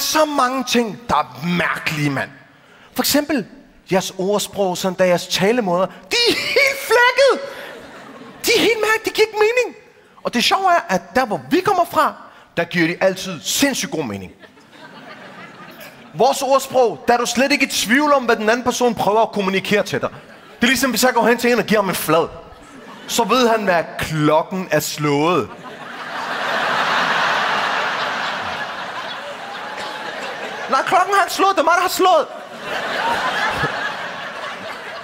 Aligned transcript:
så 0.00 0.24
mange 0.24 0.64
ting, 0.64 1.00
der 1.08 1.16
er 1.16 1.46
mærkelige, 1.46 2.10
mand. 2.10 2.30
For 2.94 3.02
eksempel 3.02 3.46
jeres 3.92 4.12
ordsprog, 4.18 4.78
sådan 4.78 4.98
der 4.98 5.04
jeres 5.04 5.26
talemåder, 5.26 5.86
de 5.86 6.16
er 6.28 6.34
helt 6.34 6.78
flækket. 6.86 7.48
De 8.46 8.50
er 8.56 8.60
helt 8.60 8.80
mærkelige, 8.80 9.04
det 9.04 9.14
giver 9.14 9.26
ikke 9.26 9.38
mening. 9.38 9.76
Og 10.22 10.34
det 10.34 10.44
sjove 10.44 10.70
er, 10.70 10.94
at 10.94 11.14
der 11.14 11.26
hvor 11.26 11.40
vi 11.50 11.60
kommer 11.60 11.84
fra, 11.84 12.14
der 12.56 12.64
giver 12.64 12.86
de 12.86 12.96
altid 13.00 13.40
sindssygt 13.42 13.92
god 13.92 14.04
mening. 14.04 14.32
Vores 16.14 16.42
ordsprog, 16.42 17.04
der 17.08 17.14
er 17.14 17.18
du 17.18 17.26
slet 17.26 17.52
ikke 17.52 17.66
i 17.66 17.68
tvivl 17.68 18.12
om, 18.12 18.24
hvad 18.24 18.36
den 18.36 18.48
anden 18.48 18.64
person 18.64 18.94
prøver 18.94 19.22
at 19.22 19.32
kommunikere 19.32 19.82
til 19.82 20.00
dig. 20.00 20.08
Det 20.56 20.62
er 20.62 20.66
ligesom, 20.66 20.90
hvis 20.90 21.04
jeg 21.04 21.14
går 21.14 21.26
hen 21.26 21.38
til 21.38 21.52
en 21.52 21.58
og 21.58 21.64
giver 21.64 21.80
ham 21.80 21.88
en 21.88 21.94
flad. 21.94 22.28
Så 23.06 23.24
ved 23.24 23.48
han, 23.48 23.64
hvad 23.64 23.84
klokken 23.98 24.68
er 24.70 24.80
slået. 24.80 25.48
Nej, 30.70 30.82
klokken 30.82 31.14
har 31.14 31.28
slået. 31.28 31.52
Det 31.56 31.60
er 31.60 31.64
mig, 31.64 31.74
der 31.76 31.82
har 31.82 31.96
slået. 32.00 32.26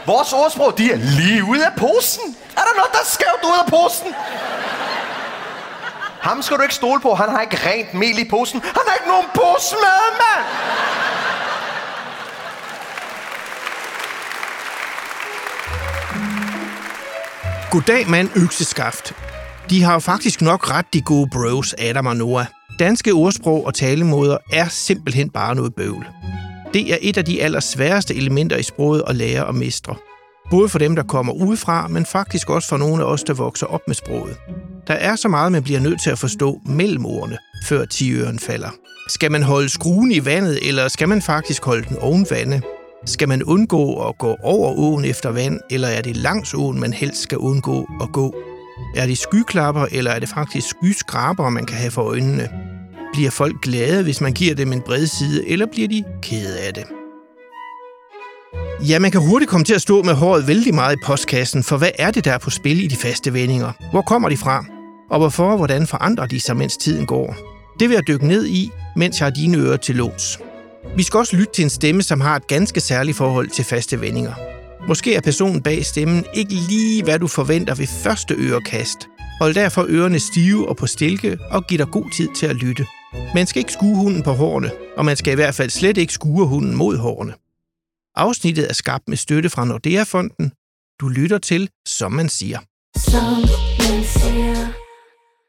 Vores 0.06 0.32
ordsprog, 0.32 0.78
de 0.78 0.92
er 0.92 0.96
lige 0.96 1.44
ude 1.44 1.66
af 1.66 1.72
posen. 1.76 2.36
Er 2.56 2.60
der 2.60 2.74
noget, 2.76 2.92
der 2.92 2.98
er 2.98 3.10
skævt 3.16 3.42
ud 3.44 3.56
af 3.64 3.70
posen? 3.70 4.14
Ham 6.20 6.42
skal 6.42 6.56
du 6.56 6.62
ikke 6.62 6.74
stole 6.74 7.00
på. 7.00 7.14
Han 7.14 7.28
har 7.28 7.40
ikke 7.40 7.58
rent 7.66 7.94
mel 7.94 8.18
i 8.18 8.28
posen. 8.30 8.60
Han 8.60 8.82
har 8.86 8.94
ikke 8.94 9.08
nogen 9.08 9.26
pose 9.34 9.74
med, 9.84 10.00
mand! 10.22 10.46
Goddag 17.70 18.08
mand 18.08 18.30
økseskaft. 18.36 19.14
De 19.70 19.82
har 19.82 19.92
jo 19.92 19.98
faktisk 19.98 20.42
nok 20.42 20.70
ret 20.70 20.86
de 20.92 21.02
gode 21.02 21.30
bros, 21.30 21.74
Adam 21.78 22.06
og 22.06 22.16
Noah. 22.16 22.46
Danske 22.78 23.12
ordsprog 23.12 23.66
og 23.66 23.74
talemåder 23.74 24.38
er 24.52 24.68
simpelthen 24.68 25.30
bare 25.30 25.54
noget 25.54 25.74
bøvl. 25.74 26.06
Det 26.74 26.92
er 26.92 26.96
et 27.00 27.16
af 27.16 27.24
de 27.24 27.42
allersværeste 27.42 28.14
elementer 28.14 28.56
i 28.56 28.62
sproget 28.62 29.02
at 29.06 29.16
lære 29.16 29.46
og 29.46 29.54
mestre. 29.54 29.94
Både 30.50 30.68
for 30.68 30.78
dem, 30.78 30.96
der 30.96 31.02
kommer 31.02 31.32
udefra, 31.32 31.88
men 31.88 32.06
faktisk 32.06 32.50
også 32.50 32.68
for 32.68 32.76
nogle 32.76 33.02
af 33.02 33.06
os, 33.06 33.24
der 33.24 33.34
vokser 33.34 33.66
op 33.66 33.80
med 33.86 33.94
sproget. 33.94 34.36
Der 34.86 34.94
er 34.94 35.16
så 35.16 35.28
meget, 35.28 35.52
man 35.52 35.62
bliver 35.62 35.80
nødt 35.80 36.02
til 36.02 36.10
at 36.10 36.18
forstå 36.18 36.60
mellem 36.66 37.06
ordene, 37.06 37.38
før 37.66 37.84
tiøren 37.84 38.38
falder. 38.38 38.70
Skal 39.08 39.32
man 39.32 39.42
holde 39.42 39.68
skruen 39.68 40.12
i 40.12 40.24
vandet, 40.24 40.68
eller 40.68 40.88
skal 40.88 41.08
man 41.08 41.22
faktisk 41.22 41.64
holde 41.64 41.88
den 41.88 41.96
oven 41.96 42.26
vande? 42.30 42.62
Skal 43.06 43.28
man 43.28 43.42
undgå 43.42 44.08
at 44.08 44.18
gå 44.18 44.36
over 44.42 44.78
åen 44.78 45.04
efter 45.04 45.30
vand, 45.30 45.60
eller 45.70 45.88
er 45.88 46.02
det 46.02 46.16
langs 46.16 46.54
åen, 46.54 46.80
man 46.80 46.92
helst 46.92 47.22
skal 47.22 47.38
undgå 47.38 47.88
at 48.02 48.12
gå? 48.12 48.34
Er 48.96 49.06
det 49.06 49.18
skyklapper, 49.18 49.86
eller 49.92 50.10
er 50.10 50.18
det 50.18 50.28
faktisk 50.28 50.66
skyskraber, 50.68 51.50
man 51.50 51.66
kan 51.66 51.76
have 51.76 51.90
for 51.90 52.02
øjnene? 52.02 52.75
Bliver 53.16 53.30
folk 53.30 53.60
glade, 53.62 54.02
hvis 54.02 54.20
man 54.20 54.32
giver 54.32 54.54
dem 54.54 54.72
en 54.72 54.80
bred 54.80 55.06
side, 55.06 55.48
eller 55.48 55.66
bliver 55.66 55.88
de 55.88 56.04
kede 56.22 56.58
af 56.60 56.74
det? 56.74 56.84
Ja, 58.88 58.98
man 58.98 59.10
kan 59.10 59.20
hurtigt 59.20 59.50
komme 59.50 59.64
til 59.64 59.74
at 59.74 59.82
stå 59.82 60.02
med 60.02 60.14
håret 60.14 60.46
vældig 60.48 60.74
meget 60.74 60.96
i 60.96 61.04
postkassen, 61.04 61.62
for 61.62 61.76
hvad 61.76 61.90
er 61.98 62.10
det, 62.10 62.24
der 62.24 62.32
er 62.32 62.38
på 62.38 62.50
spil 62.50 62.84
i 62.84 62.86
de 62.86 62.96
faste 62.96 63.32
vendinger? 63.32 63.72
Hvor 63.90 64.02
kommer 64.02 64.28
de 64.28 64.36
fra? 64.36 64.64
Og 65.10 65.18
hvorfor 65.18 65.50
og 65.50 65.56
hvordan 65.56 65.86
forandrer 65.86 66.26
de 66.26 66.40
sig, 66.40 66.56
mens 66.56 66.76
tiden 66.76 67.06
går? 67.06 67.36
Det 67.80 67.88
vil 67.88 67.94
jeg 67.94 68.06
dykke 68.08 68.26
ned 68.26 68.46
i, 68.46 68.70
mens 68.96 69.20
jeg 69.20 69.26
har 69.26 69.30
dine 69.30 69.58
ører 69.58 69.76
til 69.76 69.96
låns. 69.96 70.38
Vi 70.96 71.02
skal 71.02 71.18
også 71.18 71.36
lytte 71.36 71.52
til 71.52 71.64
en 71.64 71.70
stemme, 71.70 72.02
som 72.02 72.20
har 72.20 72.36
et 72.36 72.46
ganske 72.46 72.80
særligt 72.80 73.16
forhold 73.16 73.48
til 73.48 73.64
faste 73.64 74.00
vendinger. 74.00 74.32
Måske 74.88 75.14
er 75.14 75.20
personen 75.20 75.62
bag 75.62 75.84
stemmen 75.84 76.24
ikke 76.34 76.54
lige, 76.54 77.04
hvad 77.04 77.18
du 77.18 77.26
forventer 77.26 77.74
ved 77.74 77.86
første 77.86 78.34
ørekast. 78.34 78.98
Hold 79.40 79.54
derfor 79.54 79.86
ørerne 79.88 80.20
stive 80.20 80.68
og 80.68 80.76
på 80.76 80.86
stilke 80.86 81.38
og 81.50 81.66
giv 81.66 81.78
dig 81.78 81.88
god 81.92 82.10
tid 82.16 82.28
til 82.36 82.46
at 82.46 82.56
lytte. 82.56 82.86
Man 83.34 83.46
skal 83.46 83.60
ikke 83.60 83.72
skue 83.72 83.96
hunden 83.96 84.22
på 84.22 84.32
hårene, 84.32 84.70
og 84.96 85.04
man 85.04 85.16
skal 85.16 85.32
i 85.32 85.34
hvert 85.34 85.54
fald 85.54 85.70
slet 85.70 85.96
ikke 85.96 86.12
skue 86.12 86.46
hunden 86.46 86.74
mod 86.74 86.96
hårene. 86.96 87.34
Afsnittet 88.14 88.68
er 88.68 88.74
skabt 88.74 89.08
med 89.08 89.16
støtte 89.16 89.50
fra 89.50 89.64
Nordea-fonden. 89.64 90.52
Du 91.00 91.08
lytter 91.08 91.38
til, 91.38 91.70
som 91.86 92.12
man 92.12 92.28
siger. 92.28 92.58
Som 92.96 93.38
man 93.78 94.04
siger. 94.04 94.72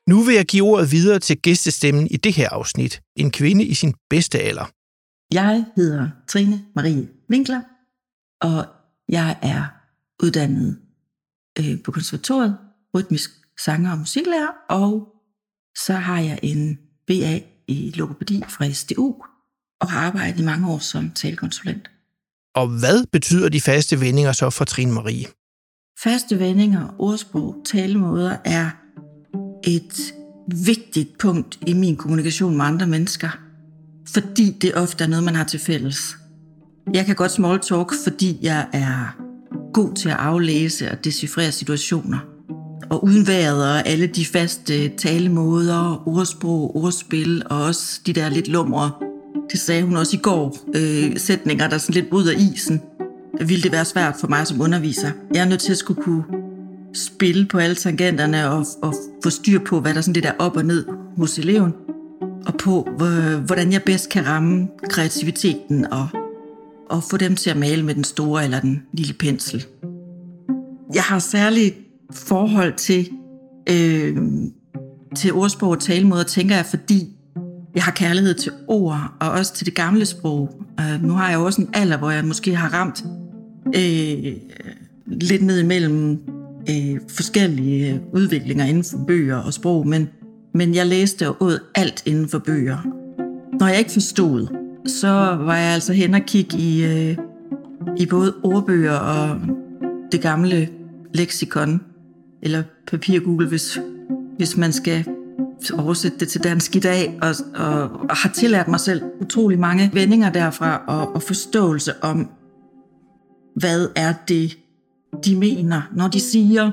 Nu 0.09 0.23
vil 0.23 0.35
jeg 0.35 0.45
give 0.45 0.65
ordet 0.65 0.91
videre 0.91 1.19
til 1.19 1.37
gæstestemmen 1.41 2.07
i 2.07 2.17
det 2.17 2.33
her 2.33 2.49
afsnit. 2.49 3.01
En 3.15 3.31
kvinde 3.31 3.63
i 3.63 3.73
sin 3.73 3.93
bedste 4.09 4.39
alder. 4.39 4.65
Jeg 5.33 5.65
hedder 5.75 6.09
Trine 6.27 6.65
Marie 6.75 7.07
Winkler, 7.29 7.61
og 8.41 8.65
jeg 9.09 9.37
er 9.41 9.65
uddannet 10.23 10.79
øh, 11.59 11.83
på 11.83 11.91
konservatoriet, 11.91 12.57
rytmisk 12.95 13.29
sanger 13.65 13.91
og 13.91 13.97
musiklærer, 13.97 14.51
og 14.69 15.07
så 15.85 15.93
har 15.93 16.19
jeg 16.19 16.39
en 16.43 16.79
BA 17.07 17.39
i 17.67 17.93
logopædi 17.95 18.43
fra 18.49 18.71
SDU, 18.71 19.15
og 19.81 19.91
har 19.91 19.99
arbejdet 19.99 20.39
i 20.39 20.43
mange 20.43 20.71
år 20.71 20.79
som 20.79 21.11
talekonsulent. 21.11 21.89
Og 22.55 22.67
hvad 22.67 23.05
betyder 23.11 23.49
de 23.49 23.61
faste 23.61 24.01
vendinger 24.01 24.31
så 24.31 24.49
for 24.49 24.65
Trine 24.65 24.91
Marie? 24.91 25.25
Faste 26.03 26.39
vendinger, 26.39 26.95
ordsprog, 26.99 27.55
talemåder 27.65 28.37
er 28.45 28.69
et 29.63 30.13
vigtigt 30.65 31.17
punkt 31.17 31.59
i 31.67 31.73
min 31.73 31.95
kommunikation 31.95 32.57
med 32.57 32.65
andre 32.65 32.87
mennesker, 32.87 33.29
fordi 34.13 34.51
det 34.51 34.75
ofte 34.75 35.03
er 35.03 35.07
noget, 35.07 35.23
man 35.23 35.35
har 35.35 35.43
til 35.43 35.59
fælles. 35.59 36.17
Jeg 36.93 37.05
kan 37.05 37.15
godt 37.15 37.31
small 37.31 37.59
talk, 37.59 37.93
fordi 38.03 38.37
jeg 38.41 38.67
er 38.73 39.17
god 39.73 39.95
til 39.95 40.09
at 40.09 40.15
aflæse 40.15 40.91
og 40.91 41.03
decifrere 41.05 41.51
situationer. 41.51 42.36
Og 42.89 43.03
uden 43.03 43.27
vejret 43.27 43.63
og 43.63 43.87
alle 43.87 44.07
de 44.07 44.25
faste 44.25 44.89
talemåder, 44.89 46.07
ordsprog, 46.07 46.75
ordspil 46.75 47.43
og 47.49 47.63
også 47.63 48.01
de 48.05 48.13
der 48.13 48.29
lidt 48.29 48.47
lumre, 48.47 48.91
det 49.51 49.59
sagde 49.59 49.83
hun 49.83 49.95
også 49.95 50.17
i 50.17 50.19
går, 50.19 50.57
øh, 50.75 51.17
sætninger, 51.17 51.69
der 51.69 51.77
sådan 51.77 51.93
lidt 51.93 52.09
bryder 52.09 52.31
isen, 52.31 52.81
ville 53.41 53.63
det 53.63 53.71
være 53.71 53.85
svært 53.85 54.15
for 54.19 54.27
mig 54.27 54.47
som 54.47 54.61
underviser. 54.61 55.11
Jeg 55.33 55.41
er 55.41 55.49
nødt 55.49 55.59
til 55.59 55.71
at 55.71 55.77
skulle 55.77 56.01
kunne 56.01 56.23
spille 56.93 57.45
på 57.45 57.57
alle 57.57 57.75
tangenterne 57.75 58.49
og, 58.49 58.65
og 58.81 58.93
få 59.23 59.29
styr 59.29 59.59
på, 59.59 59.79
hvad 59.79 59.93
der 59.93 60.01
sådan 60.01 60.15
det 60.15 60.23
der 60.23 60.31
op 60.39 60.57
og 60.57 60.65
ned 60.65 60.85
hos 61.17 61.39
eleven, 61.39 61.73
og 62.45 62.53
på, 62.59 62.87
hvordan 63.45 63.71
jeg 63.71 63.83
bedst 63.83 64.09
kan 64.09 64.27
ramme 64.27 64.67
kreativiteten 64.89 65.85
og, 65.93 66.07
og 66.89 67.03
få 67.03 67.17
dem 67.17 67.35
til 67.35 67.49
at 67.49 67.57
male 67.57 67.83
med 67.83 67.95
den 67.95 68.03
store 68.03 68.43
eller 68.43 68.59
den 68.59 68.83
lille 68.93 69.13
pensel. 69.13 69.65
Jeg 70.93 71.03
har 71.03 71.19
særligt 71.19 71.86
forhold 72.11 72.73
til, 72.73 73.09
øh, 73.69 74.17
til 75.15 75.33
ordsprog 75.33 75.69
og 75.69 75.79
talemåder, 75.79 76.23
tænker 76.23 76.55
jeg, 76.55 76.65
fordi 76.65 77.17
jeg 77.75 77.83
har 77.83 77.91
kærlighed 77.91 78.33
til 78.33 78.51
ord, 78.67 79.13
og 79.19 79.31
også 79.31 79.53
til 79.53 79.65
det 79.65 79.75
gamle 79.75 80.05
sprog. 80.05 80.63
Øh, 80.79 81.03
nu 81.03 81.13
har 81.13 81.29
jeg 81.29 81.37
også 81.37 81.61
en 81.61 81.69
alder, 81.73 81.97
hvor 81.97 82.11
jeg 82.11 82.25
måske 82.25 82.55
har 82.55 82.73
ramt 82.73 83.03
øh, 83.67 84.33
lidt 85.07 85.41
ned 85.41 85.59
imellem 85.59 86.19
øh, 86.69 86.99
forskellige 87.09 88.01
udviklinger 88.13 88.65
inden 88.65 88.83
for 88.83 88.97
bøger 89.07 89.37
og 89.37 89.53
sprog, 89.53 89.87
men, 89.87 90.09
men 90.53 90.75
jeg 90.75 90.85
læste 90.85 91.29
og 91.29 91.35
åd 91.39 91.59
alt 91.75 92.03
inden 92.05 92.29
for 92.29 92.39
bøger. 92.39 92.77
Når 93.59 93.67
jeg 93.67 93.79
ikke 93.79 93.91
forstod, 93.91 94.47
så 94.87 95.07
var 95.39 95.57
jeg 95.57 95.73
altså 95.73 95.93
hen 95.93 96.13
og 96.13 96.21
kigge 96.21 96.57
i, 96.57 96.85
øh, 96.85 97.17
i 97.97 98.05
både 98.05 98.33
ordbøger 98.43 98.95
og 98.95 99.39
det 100.11 100.21
gamle 100.21 100.69
leksikon, 101.13 101.81
eller 102.41 102.63
papir-Google, 102.91 103.47
hvis, 103.47 103.79
hvis 104.37 104.57
man 104.57 104.73
skal 104.73 105.05
oversætte 105.73 106.17
det 106.19 106.27
til 106.27 106.43
dansk 106.43 106.75
i 106.75 106.79
dag, 106.79 107.19
og, 107.21 107.35
og, 107.55 107.81
og 107.81 108.15
har 108.15 108.29
tillært 108.29 108.67
mig 108.67 108.79
selv 108.79 109.01
utrolig 109.21 109.59
mange 109.59 109.89
vendinger 109.93 110.31
derfra, 110.31 110.81
og, 110.87 111.15
og 111.15 111.23
forståelse 111.23 112.03
om, 112.03 112.29
hvad 113.55 113.87
er 113.95 114.13
det, 114.27 114.57
de 115.25 115.35
mener, 115.35 115.81
når 115.95 116.07
de 116.07 116.19
siger, 116.19 116.71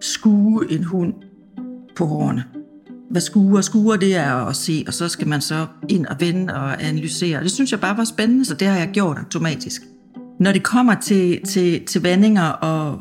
skue 0.00 0.72
en 0.72 0.84
hund 0.84 1.14
på 1.96 2.06
hårene. 2.06 2.44
Hvad 3.10 3.20
skue 3.20 3.58
og 3.58 3.64
skue 3.64 3.96
det 3.96 4.16
er 4.16 4.34
at 4.34 4.56
se, 4.56 4.84
og 4.86 4.94
så 4.94 5.08
skal 5.08 5.28
man 5.28 5.40
så 5.40 5.66
ind 5.88 6.06
og 6.06 6.16
vende 6.20 6.54
og 6.54 6.82
analysere. 6.82 7.42
Det 7.42 7.50
synes 7.50 7.72
jeg 7.72 7.80
bare 7.80 7.96
var 7.96 8.04
spændende, 8.04 8.44
så 8.44 8.54
det 8.54 8.68
har 8.68 8.78
jeg 8.78 8.90
gjort 8.92 9.18
automatisk. 9.18 9.82
Når 10.40 10.52
det 10.52 10.62
kommer 10.62 10.94
til, 10.94 11.42
til, 11.42 11.86
til 11.86 12.02
vendinger 12.02 12.48
og, 12.48 12.98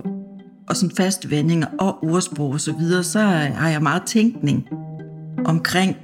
og 0.72 0.78
sådan 0.78 0.96
faste 0.96 1.30
vendinger 1.30 1.68
og 1.80 2.04
ordsprog 2.04 2.50
og 2.50 2.62
så 2.62 2.74
videre, 2.74 3.04
så 3.04 3.20
har 3.20 3.70
jeg 3.70 3.84
meget 3.84 4.04
tænkning 4.06 4.68
omkring 5.46 5.96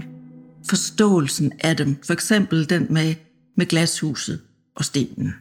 forståelsen 0.70 1.52
af 1.60 1.78
dem. 1.78 1.98
For 2.04 2.14
eksempel 2.14 2.70
den 2.70 2.88
med, 2.90 3.16
med 3.56 3.66
glashuset 3.66 4.40
og 4.76 4.86
stenen. 4.86 5.34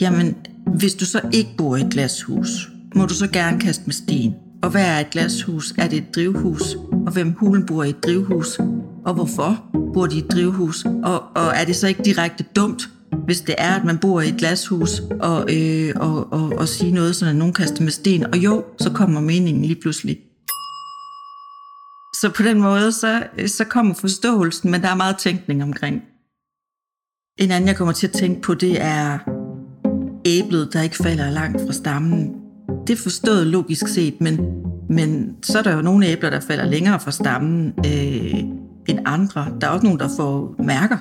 Jamen, 0.00 0.36
hvis 0.76 0.94
du 0.94 1.04
så 1.04 1.20
ikke 1.32 1.50
bor 1.58 1.76
i 1.76 1.80
et 1.80 1.92
glashus, 1.92 2.70
må 2.94 3.06
du 3.06 3.14
så 3.14 3.28
gerne 3.28 3.60
kaste 3.60 3.82
med 3.86 3.94
sten. 3.94 4.34
Og 4.62 4.70
hvad 4.70 4.86
er 4.86 5.00
et 5.00 5.10
glashus? 5.10 5.74
Er 5.78 5.88
det 5.88 5.98
et 5.98 6.14
drivhus? 6.14 6.74
Og 7.06 7.12
hvem 7.12 7.32
hulen 7.32 7.66
bor 7.66 7.84
i 7.84 7.88
et 7.88 8.04
drivhus? 8.04 8.58
Og 9.04 9.14
hvorfor 9.14 9.64
bor 9.94 10.06
de 10.06 10.16
i 10.16 10.18
et 10.18 10.32
drivhus? 10.32 10.84
Og, 10.84 11.22
og 11.34 11.46
er 11.54 11.64
det 11.64 11.76
så 11.76 11.86
ikke 11.88 12.02
direkte 12.02 12.44
dumt, 12.56 12.88
hvis 13.24 13.40
det 13.40 13.54
er, 13.58 13.74
at 13.74 13.84
man 13.84 13.98
bor 13.98 14.20
i 14.20 14.28
et 14.28 14.36
glashus, 14.38 15.00
og, 15.20 15.54
øh, 15.56 15.92
og, 15.96 16.32
og, 16.32 16.52
og 16.58 16.68
sige 16.68 16.92
noget, 16.92 17.16
sådan 17.16 17.34
at 17.34 17.38
nogen 17.38 17.54
kaster 17.54 17.82
med 17.82 17.92
sten? 17.92 18.26
Og 18.26 18.36
jo, 18.36 18.64
så 18.78 18.90
kommer 18.90 19.20
meningen 19.20 19.64
lige 19.64 19.80
pludselig. 19.80 20.18
Så 22.20 22.32
på 22.36 22.42
den 22.42 22.60
måde, 22.60 22.92
så, 22.92 23.26
øh, 23.38 23.48
så 23.48 23.64
kommer 23.64 23.94
forståelsen, 23.94 24.70
men 24.70 24.82
der 24.82 24.88
er 24.88 24.94
meget 24.94 25.16
tænkning 25.18 25.62
omkring. 25.62 26.02
En 27.38 27.50
anden, 27.50 27.68
jeg 27.68 27.76
kommer 27.76 27.92
til 27.92 28.06
at 28.06 28.12
tænke 28.12 28.40
på, 28.40 28.54
det 28.54 28.82
er 28.82 29.18
æblet, 30.24 30.72
der 30.72 30.82
ikke 30.82 30.96
falder 30.96 31.30
langt 31.30 31.60
fra 31.66 31.72
stammen. 31.72 32.34
Det 32.86 32.98
er 32.98 33.02
forstået 33.02 33.46
logisk 33.46 33.88
set, 33.88 34.20
men, 34.20 34.40
men 34.88 35.36
så 35.42 35.58
er 35.58 35.62
der 35.62 35.76
jo 35.76 35.82
nogle 35.82 36.06
æbler, 36.06 36.30
der 36.30 36.40
falder 36.40 36.64
længere 36.64 37.00
fra 37.00 37.10
stammen 37.10 37.72
øh, 37.78 38.38
end 38.88 38.98
andre. 39.04 39.46
Der 39.60 39.66
er 39.66 39.70
også 39.70 39.86
nogle, 39.86 39.98
der 39.98 40.08
får 40.16 40.54
mærker. 40.58 40.98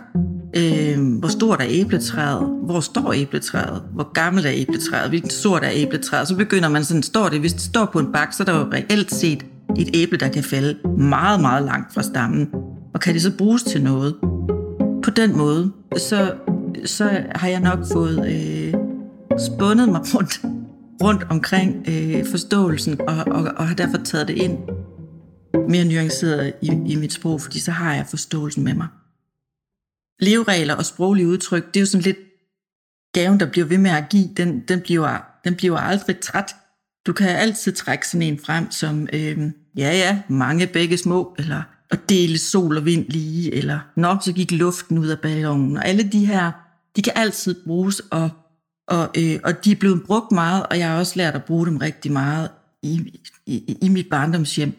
Øh, 0.55 1.19
hvor 1.19 1.27
stort 1.27 1.61
er 1.61 1.65
æbletræet? 1.69 2.49
Hvor 2.65 2.79
står 2.79 3.13
æbletræet? 3.13 3.81
Hvor 3.93 4.13
gammelt 4.13 4.45
er 4.45 4.51
æbletræet? 4.55 5.09
Hvilken 5.09 5.29
sort 5.29 5.63
er 5.63 5.69
æbletræet? 5.73 6.27
Så 6.27 6.35
begynder 6.35 6.69
man 6.69 6.83
sådan, 6.83 7.03
står 7.03 7.29
det, 7.29 7.39
hvis 7.39 7.53
det 7.53 7.61
står 7.61 7.85
på 7.85 7.99
en 7.99 8.11
bak, 8.11 8.33
så 8.33 8.43
er 8.43 8.45
der 8.45 8.59
jo 8.59 8.65
reelt 8.73 9.13
set 9.13 9.45
et 9.77 9.89
æble, 9.93 10.17
der 10.17 10.27
kan 10.27 10.43
falde 10.43 10.77
meget, 10.97 11.41
meget 11.41 11.65
langt 11.65 11.93
fra 11.93 12.03
stammen. 12.03 12.49
Og 12.93 12.99
kan 12.99 13.13
det 13.13 13.21
så 13.21 13.31
bruges 13.37 13.63
til 13.63 13.83
noget? 13.83 14.15
På 15.03 15.09
den 15.09 15.37
måde, 15.37 15.71
så, 15.97 16.33
så 16.85 17.21
har 17.35 17.47
jeg 17.47 17.59
nok 17.59 17.79
fået 17.93 18.27
øh, 18.27 18.73
spundet 19.39 19.89
mig 19.89 20.01
rundt, 20.15 20.41
rundt 21.03 21.27
omkring 21.29 21.85
øh, 21.87 22.25
forståelsen, 22.25 23.01
og, 23.01 23.15
og, 23.27 23.51
og 23.57 23.67
har 23.67 23.75
derfor 23.75 23.97
taget 23.97 24.27
det 24.27 24.35
ind 24.37 24.57
mere 25.69 25.85
nuanceret 25.85 26.53
i, 26.61 26.71
i 26.85 26.95
mit 26.95 27.13
sprog, 27.13 27.41
fordi 27.41 27.59
så 27.59 27.71
har 27.71 27.93
jeg 27.93 28.05
forståelsen 28.09 28.63
med 28.63 28.73
mig. 28.73 28.87
Leveregler 30.19 30.75
og 30.75 30.85
sproglige 30.85 31.27
udtryk, 31.27 31.67
det 31.67 31.75
er 31.75 31.81
jo 31.81 31.85
sådan 31.85 32.03
lidt 32.03 32.17
gaven, 33.13 33.39
der 33.39 33.45
bliver 33.51 33.65
ved 33.67 33.77
med 33.77 33.91
at 33.91 34.09
give, 34.09 34.29
den, 34.37 34.59
den, 34.67 34.81
bliver, 34.81 35.17
den 35.43 35.55
bliver 35.55 35.77
aldrig 35.77 36.19
træt. 36.19 36.55
Du 37.07 37.13
kan 37.13 37.29
altid 37.29 37.73
trække 37.73 38.07
sådan 38.07 38.27
en 38.27 38.39
frem 38.45 38.71
som, 38.71 39.07
øh, 39.13 39.37
ja 39.77 39.91
ja, 39.91 40.21
mange 40.27 40.67
begge 40.67 40.97
små, 40.97 41.35
eller 41.37 41.63
at 41.91 42.09
dele 42.09 42.37
sol 42.37 42.77
og 42.77 42.85
vind 42.85 43.05
lige, 43.09 43.53
eller 43.53 43.79
nå, 43.95 44.17
så 44.21 44.33
gik 44.33 44.51
luften 44.51 44.97
ud 44.97 45.07
af 45.07 45.19
ballonen. 45.19 45.77
Og 45.77 45.87
alle 45.87 46.03
de 46.03 46.25
her, 46.25 46.51
de 46.95 47.01
kan 47.01 47.13
altid 47.15 47.55
bruges, 47.65 47.99
og, 47.99 48.29
og, 48.87 49.09
øh, 49.17 49.39
og 49.43 49.65
de 49.65 49.71
er 49.71 49.75
blevet 49.75 50.03
brugt 50.05 50.31
meget, 50.31 50.65
og 50.65 50.79
jeg 50.79 50.89
har 50.89 50.99
også 50.99 51.13
lært 51.15 51.35
at 51.35 51.43
bruge 51.43 51.65
dem 51.65 51.77
rigtig 51.77 52.11
meget 52.11 52.49
i, 52.83 53.19
i, 53.45 53.77
i 53.81 53.89
mit 53.89 54.07
barndomshjem. 54.09 54.73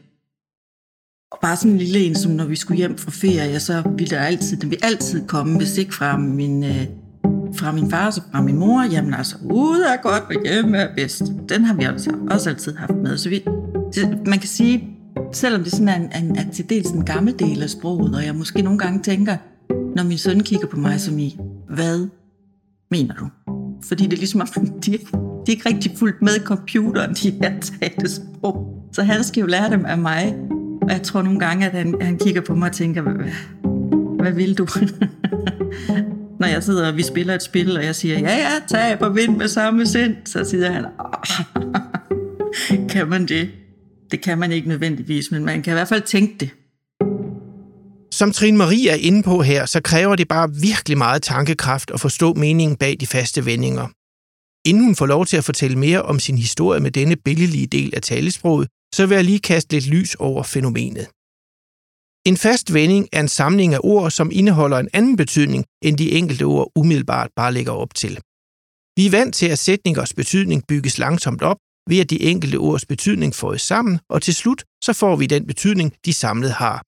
Og 1.35 1.41
bare 1.43 1.57
sådan 1.57 1.73
en 1.73 1.79
lille 1.79 1.99
en, 1.99 2.15
som 2.15 2.33
når 2.33 2.45
vi 2.45 2.57
skulle 2.57 2.79
hjem 2.79 2.99
fra 2.99 3.11
ferie, 3.11 3.61
så 3.61 3.83
ville 3.97 4.17
der 4.17 4.23
altid, 4.23 4.57
den 4.57 4.71
ville 4.71 4.85
altid 4.85 5.27
komme, 5.27 5.57
hvis 5.57 5.79
ikke 5.79 5.95
fra 5.95 6.19
min, 6.19 6.65
øh, 6.65 6.87
fra 7.57 7.73
min 7.73 7.91
far, 7.91 8.11
så 8.11 8.21
fra 8.33 8.43
min 8.43 8.59
mor, 8.59 8.83
jamen 8.93 9.15
altså, 9.15 9.37
ud 9.43 9.81
er 9.81 10.03
godt, 10.03 10.23
og 10.23 10.43
hjemme 10.45 10.79
er 10.79 10.95
bedst. 10.97 11.23
Den 11.49 11.65
har 11.65 11.75
vi 11.75 11.85
altså 11.85 12.11
også 12.31 12.51
altid 12.51 12.77
haft 12.77 12.95
med. 13.03 13.19
Så 13.19 13.29
vi, 13.29 13.43
man 14.27 14.39
kan 14.39 14.49
sige, 14.49 14.89
selvom 15.33 15.63
det 15.63 15.73
sådan 15.73 15.89
er, 15.89 15.97
en, 15.97 16.25
en, 16.25 16.37
er 16.37 16.51
til 16.53 16.71
dels 16.71 16.91
en 16.91 17.05
gammel 17.05 17.39
del 17.39 17.63
af 17.63 17.71
sproget, 17.71 18.15
og 18.15 18.25
jeg 18.25 18.35
måske 18.35 18.63
nogle 18.63 18.79
gange 18.79 19.03
tænker, 19.03 19.37
når 19.97 20.03
min 20.03 20.19
søn 20.19 20.41
kigger 20.41 20.67
på 20.67 20.77
mig 20.77 21.01
som 21.01 21.19
i, 21.19 21.39
hvad 21.75 22.09
mener 22.91 23.15
du? 23.15 23.29
Fordi 23.83 24.05
det 24.05 24.13
er 24.13 24.17
ligesom, 24.17 24.41
at 24.41 24.49
de, 24.55 24.93
de 24.93 24.97
er 25.47 25.51
ikke 25.51 25.69
rigtig 25.69 25.93
fuldt 25.99 26.23
med 26.23 26.45
computeren, 26.45 27.15
de 27.15 27.31
her 27.31 27.61
talte 27.61 28.11
sprog. 28.11 28.89
Så 28.93 29.03
han 29.03 29.25
skal 29.25 29.41
jo 29.41 29.47
lære 29.47 29.71
dem 29.71 29.85
af 29.87 29.99
mig. 29.99 30.35
Og 30.85 30.91
jeg 30.91 31.03
tror 31.03 31.23
nogle 31.23 31.41
gange, 31.41 31.67
at 31.67 31.73
han, 31.73 31.95
han 32.01 32.19
kigger 32.19 32.41
på 32.41 32.55
mig 32.55 32.69
og 32.69 32.77
tænker, 32.77 33.03
hvad, 33.03 33.15
hvad 34.23 34.33
vil 34.33 34.59
du? 34.59 34.67
Når 36.41 36.47
jeg 36.47 36.63
sidder 36.63 36.89
og 36.89 36.97
vi 36.97 37.03
spiller 37.03 37.35
et 37.35 37.43
spil, 37.43 37.77
og 37.77 37.85
jeg 37.85 37.95
siger, 37.95 38.19
ja, 38.19 38.37
ja, 38.37 38.51
tab 38.69 39.03
og 39.03 39.17
vind 39.17 39.37
med 39.37 39.49
samme 39.49 39.87
sind, 39.87 40.17
så 40.25 40.45
siger 40.45 40.73
han, 40.73 40.85
kan 42.93 43.09
man 43.09 43.27
det? 43.27 43.51
Det 44.11 44.21
kan 44.21 44.39
man 44.39 44.53
ikke 44.53 44.69
nødvendigvis, 44.69 45.31
men 45.31 45.45
man 45.45 45.63
kan 45.63 45.73
i 45.73 45.75
hvert 45.75 45.89
fald 45.89 46.03
tænke 46.03 46.35
det. 46.41 46.51
Som 48.15 48.33
Trine 48.33 48.59
Marie 48.59 48.91
er 48.91 48.95
inde 48.95 49.23
på 49.23 49.43
her, 49.43 49.67
så 49.67 49.81
kræver 49.81 50.17
det 50.17 50.29
bare 50.29 50.51
virkelig 50.61 50.99
meget 50.99 51.23
tankekraft 51.23 51.91
at 51.91 52.01
forstå 52.01 52.35
meningen 52.35 52.77
bag 52.77 52.97
de 53.01 53.07
faste 53.07 53.47
vendinger. 53.47 53.89
Inden 54.69 54.85
hun 54.85 54.97
får 54.97 55.07
lov 55.07 55.27
til 55.27 55.37
at 55.37 55.45
fortælle 55.45 55.79
mere 55.79 56.03
om 56.03 56.19
sin 56.19 56.39
historie 56.39 56.81
med 56.81 56.91
denne 56.91 57.17
billedlige 57.17 57.67
del 57.67 57.95
af 57.95 58.03
talesproget, 58.03 58.69
så 58.97 59.07
vil 59.07 59.15
jeg 59.15 59.25
lige 59.25 59.47
kaste 59.51 59.73
lidt 59.73 59.87
lys 59.87 60.15
over 60.15 60.43
fænomenet. 60.43 61.07
En 62.31 62.37
fast 62.37 62.75
vending 62.75 63.09
er 63.13 63.21
en 63.21 63.29
samling 63.29 63.75
af 63.75 63.81
ord, 63.83 64.11
som 64.11 64.31
indeholder 64.33 64.79
en 64.79 64.89
anden 64.93 65.17
betydning, 65.17 65.65
end 65.83 65.99
de 65.99 66.13
enkelte 66.13 66.43
ord 66.43 66.73
umiddelbart 66.77 67.31
bare 67.37 67.53
lægger 67.53 67.73
op 67.73 67.95
til. 67.95 68.15
Vi 68.97 69.07
er 69.07 69.11
vant 69.11 69.35
til, 69.35 69.47
at 69.47 69.59
sætningers 69.59 70.13
betydning 70.15 70.67
bygges 70.69 70.99
langsomt 70.99 71.43
op, 71.43 71.57
ved 71.89 71.99
at 71.99 72.11
de 72.11 72.23
enkelte 72.23 72.57
ords 72.57 72.87
betydning 72.87 73.35
fås 73.35 73.63
sammen, 73.63 74.01
og 74.09 74.23
til 74.23 74.35
slut 74.35 74.65
så 74.85 74.93
får 74.93 75.17
vi 75.17 75.27
den 75.27 75.47
betydning, 75.47 75.93
de 76.05 76.13
samlet 76.13 76.53
har. 76.53 76.79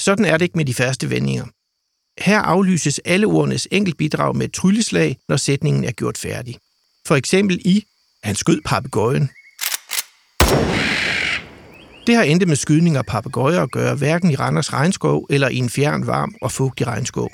Sådan 0.00 0.24
er 0.24 0.36
det 0.36 0.44
ikke 0.44 0.58
med 0.58 0.64
de 0.64 0.74
faste 0.74 1.10
vendinger. 1.10 1.46
Her 2.20 2.40
aflyses 2.40 2.98
alle 2.98 3.26
ordenes 3.26 3.68
enkeltbidrag 3.70 4.36
med 4.36 4.46
et 4.46 4.52
trylleslag, 4.52 5.16
når 5.28 5.36
sætningen 5.36 5.84
er 5.84 5.92
gjort 5.92 6.18
færdig. 6.18 6.58
For 7.06 7.16
eksempel 7.16 7.60
i, 7.64 7.84
han 8.22 8.34
skød 8.34 8.60
papegøjen. 8.64 9.30
Det 12.06 12.16
har 12.16 12.22
intet 12.22 12.48
med 12.48 12.56
skydning 12.56 12.96
af 12.96 13.06
papegøjer 13.06 13.62
at 13.62 13.70
gøre, 13.70 13.94
hverken 13.94 14.30
i 14.30 14.36
Randers 14.36 14.72
regnskov 14.72 15.26
eller 15.30 15.48
i 15.48 15.56
en 15.56 15.70
fjern, 15.70 16.06
varm 16.06 16.34
og 16.42 16.52
fugtig 16.52 16.86
regnskov. 16.86 17.30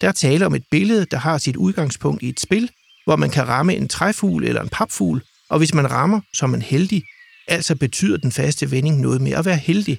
Der 0.00 0.08
er 0.08 0.12
tale 0.12 0.46
om 0.46 0.54
et 0.54 0.64
billede, 0.70 1.06
der 1.10 1.16
har 1.16 1.38
sit 1.38 1.56
udgangspunkt 1.56 2.22
i 2.22 2.28
et 2.28 2.40
spil, 2.40 2.70
hvor 3.04 3.16
man 3.16 3.30
kan 3.30 3.48
ramme 3.48 3.74
en 3.74 3.88
træfugl 3.88 4.44
eller 4.44 4.62
en 4.62 4.68
papfugl, 4.68 5.22
og 5.50 5.58
hvis 5.58 5.74
man 5.74 5.90
rammer, 5.90 6.20
så 6.34 6.44
er 6.44 6.50
man 6.50 6.62
heldig. 6.62 7.02
Altså 7.48 7.76
betyder 7.76 8.16
den 8.16 8.32
faste 8.32 8.70
vending 8.70 9.00
noget 9.00 9.20
med 9.20 9.32
at 9.32 9.44
være 9.44 9.56
heldig. 9.56 9.98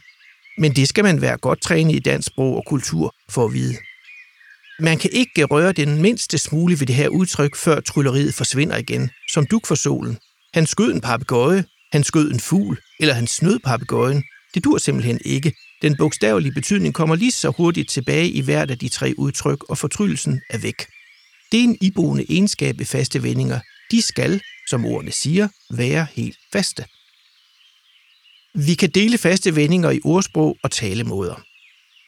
Men 0.58 0.76
det 0.76 0.90
skal 0.90 1.04
man 1.04 1.22
være 1.22 1.38
godt 1.38 1.62
trænet 1.62 1.96
i 1.96 2.00
dansk 2.00 2.28
sprog 2.28 2.56
og 2.56 2.64
kultur 2.68 3.16
for 3.30 3.46
at 3.46 3.54
vide. 3.54 3.76
Man 4.80 4.98
kan 4.98 5.10
ikke 5.14 5.44
røre 5.46 5.72
den 5.72 6.02
mindste 6.02 6.38
smule 6.38 6.80
ved 6.80 6.88
det 6.88 6.96
her 6.96 7.10
udtryk, 7.10 7.56
før 7.56 7.80
trylleriet 7.80 8.34
forsvinder 8.34 8.78
igen, 8.78 9.10
som 9.32 9.46
duk 9.46 9.68
for 9.68 9.76
solen. 9.76 10.18
Han 10.54 10.66
skød 10.66 10.94
en 10.94 11.02
papegøje, 11.02 11.64
han 11.92 12.04
skød 12.04 12.32
en 12.32 12.40
fugl, 12.40 12.80
eller 13.00 13.14
han 13.14 13.28
snød 13.28 13.60
papegøjen. 13.60 14.24
Det 14.54 14.64
dur 14.64 14.78
simpelthen 14.78 15.20
ikke. 15.26 15.54
Den 15.82 15.98
bogstavelige 15.98 16.52
betydning 16.52 16.94
kommer 16.94 17.16
lige 17.16 17.32
så 17.32 17.50
hurtigt 17.50 17.90
tilbage 17.90 18.30
i 18.30 18.42
hvert 18.42 18.72
af 18.72 18.80
de 18.80 18.90
tre 18.90 19.14
udtryk, 19.18 19.64
og 19.70 19.78
fortryllelsen 19.78 20.42
er 20.50 20.58
væk. 20.58 20.86
Det 21.52 21.60
er 21.60 21.64
en 21.64 21.78
iboende 21.82 22.26
egenskab 22.30 22.80
ved 22.80 22.86
faste 22.86 23.24
vendinger. 23.24 23.60
De 23.92 24.02
skal, 24.02 24.42
som 24.70 24.86
ordene 24.86 25.12
siger, 25.12 25.48
være 25.70 26.08
helt 26.16 26.38
faste. 26.54 26.86
Vi 28.56 28.74
kan 28.74 28.90
dele 28.90 29.18
faste 29.18 29.56
vendinger 29.56 29.92
i 29.92 30.00
ordsprog 30.04 30.58
og 30.64 30.72
talemåder. 30.72 31.42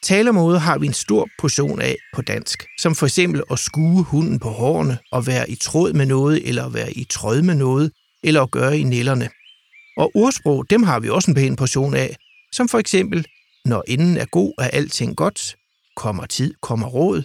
Talemåder 0.03 0.59
har 0.59 0.77
vi 0.77 0.85
en 0.85 0.93
stor 0.93 1.29
portion 1.39 1.81
af 1.81 1.95
på 2.13 2.21
dansk, 2.21 2.65
som 2.79 2.95
for 2.95 3.05
eksempel 3.05 3.43
at 3.51 3.59
skue 3.59 4.03
hunden 4.03 4.39
på 4.39 4.49
hårene 4.49 4.97
og 5.11 5.27
være 5.27 5.49
i 5.49 5.55
tråd 5.55 5.93
med 5.93 6.05
noget, 6.05 6.47
eller 6.47 6.69
være 6.69 6.93
i 6.93 7.03
tråd 7.03 7.41
med 7.41 7.55
noget, 7.55 7.91
eller 8.23 8.41
at 8.41 8.51
gøre 8.51 8.79
i 8.79 8.83
nellerne 8.83 9.29
og 9.99 10.11
ordsprog, 10.15 10.69
dem 10.69 10.83
har 10.83 10.99
vi 10.99 11.09
også 11.09 11.31
en 11.31 11.35
pæn 11.35 11.55
portion 11.55 11.93
af, 11.93 12.15
som 12.51 12.69
for 12.69 12.77
eksempel, 12.79 13.25
når 13.65 13.83
inden 13.87 14.17
er 14.17 14.25
god, 14.25 14.53
er 14.57 14.67
alting 14.67 15.15
godt, 15.15 15.55
kommer 15.95 16.25
tid, 16.25 16.53
kommer 16.61 16.87
råd, 16.87 17.23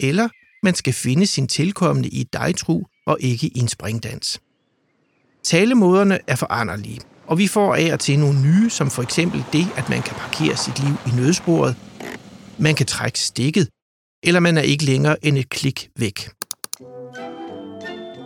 eller 0.00 0.28
man 0.62 0.74
skal 0.74 0.92
finde 0.92 1.26
sin 1.26 1.48
tilkommende 1.48 2.08
i 2.08 2.20
et 2.20 2.32
dejtru 2.32 2.82
og 3.06 3.16
ikke 3.20 3.46
i 3.46 3.58
en 3.58 3.68
springdans. 3.68 4.40
Talemåderne 5.42 6.18
er 6.26 6.36
foranderlige, 6.36 7.00
og 7.26 7.38
vi 7.38 7.46
får 7.46 7.74
af 7.74 7.92
og 7.92 8.00
til 8.00 8.18
nogle 8.18 8.40
nye, 8.40 8.70
som 8.70 8.90
for 8.90 9.02
eksempel 9.02 9.44
det, 9.52 9.66
at 9.76 9.88
man 9.88 10.02
kan 10.02 10.16
parkere 10.16 10.56
sit 10.56 10.78
liv 10.84 10.94
i 11.06 11.10
nødsporet, 11.16 11.76
man 12.58 12.74
kan 12.74 12.86
trække 12.86 13.18
stikket, 13.18 13.68
eller 14.22 14.40
man 14.40 14.58
er 14.58 14.62
ikke 14.62 14.84
længere 14.84 15.24
end 15.24 15.38
et 15.38 15.48
klik 15.48 15.88
væk. 15.98 16.28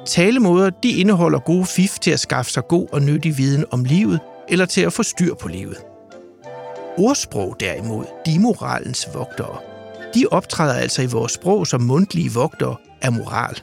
Talemåder 0.07 0.71
de 0.71 0.91
indeholder 0.91 1.39
gode 1.39 1.67
fif 1.67 1.99
til 1.99 2.11
at 2.11 2.21
skaffe 2.21 2.53
sig 2.53 2.69
god 2.69 2.87
og 2.93 3.03
nyttig 3.03 3.39
viden 3.39 3.65
om 3.71 3.85
livet, 3.85 4.21
eller 4.49 4.67
til 4.67 4.81
at 4.81 4.93
få 4.93 5.03
styr 5.03 5.35
på 5.35 5.49
livet. 5.49 5.77
Ordsprog 6.99 7.57
derimod, 7.61 8.05
de 8.27 8.35
er 8.35 8.41
moralens 8.41 9.09
vogtere. 9.15 9.59
De 10.15 10.25
optræder 10.31 10.75
altså 10.75 11.03
i 11.03 11.07
vores 11.07 11.33
sprog 11.33 11.67
som 11.67 11.81
mundtlige 11.81 12.33
vogtere 12.33 12.77
af 13.03 13.13
moral. 13.13 13.61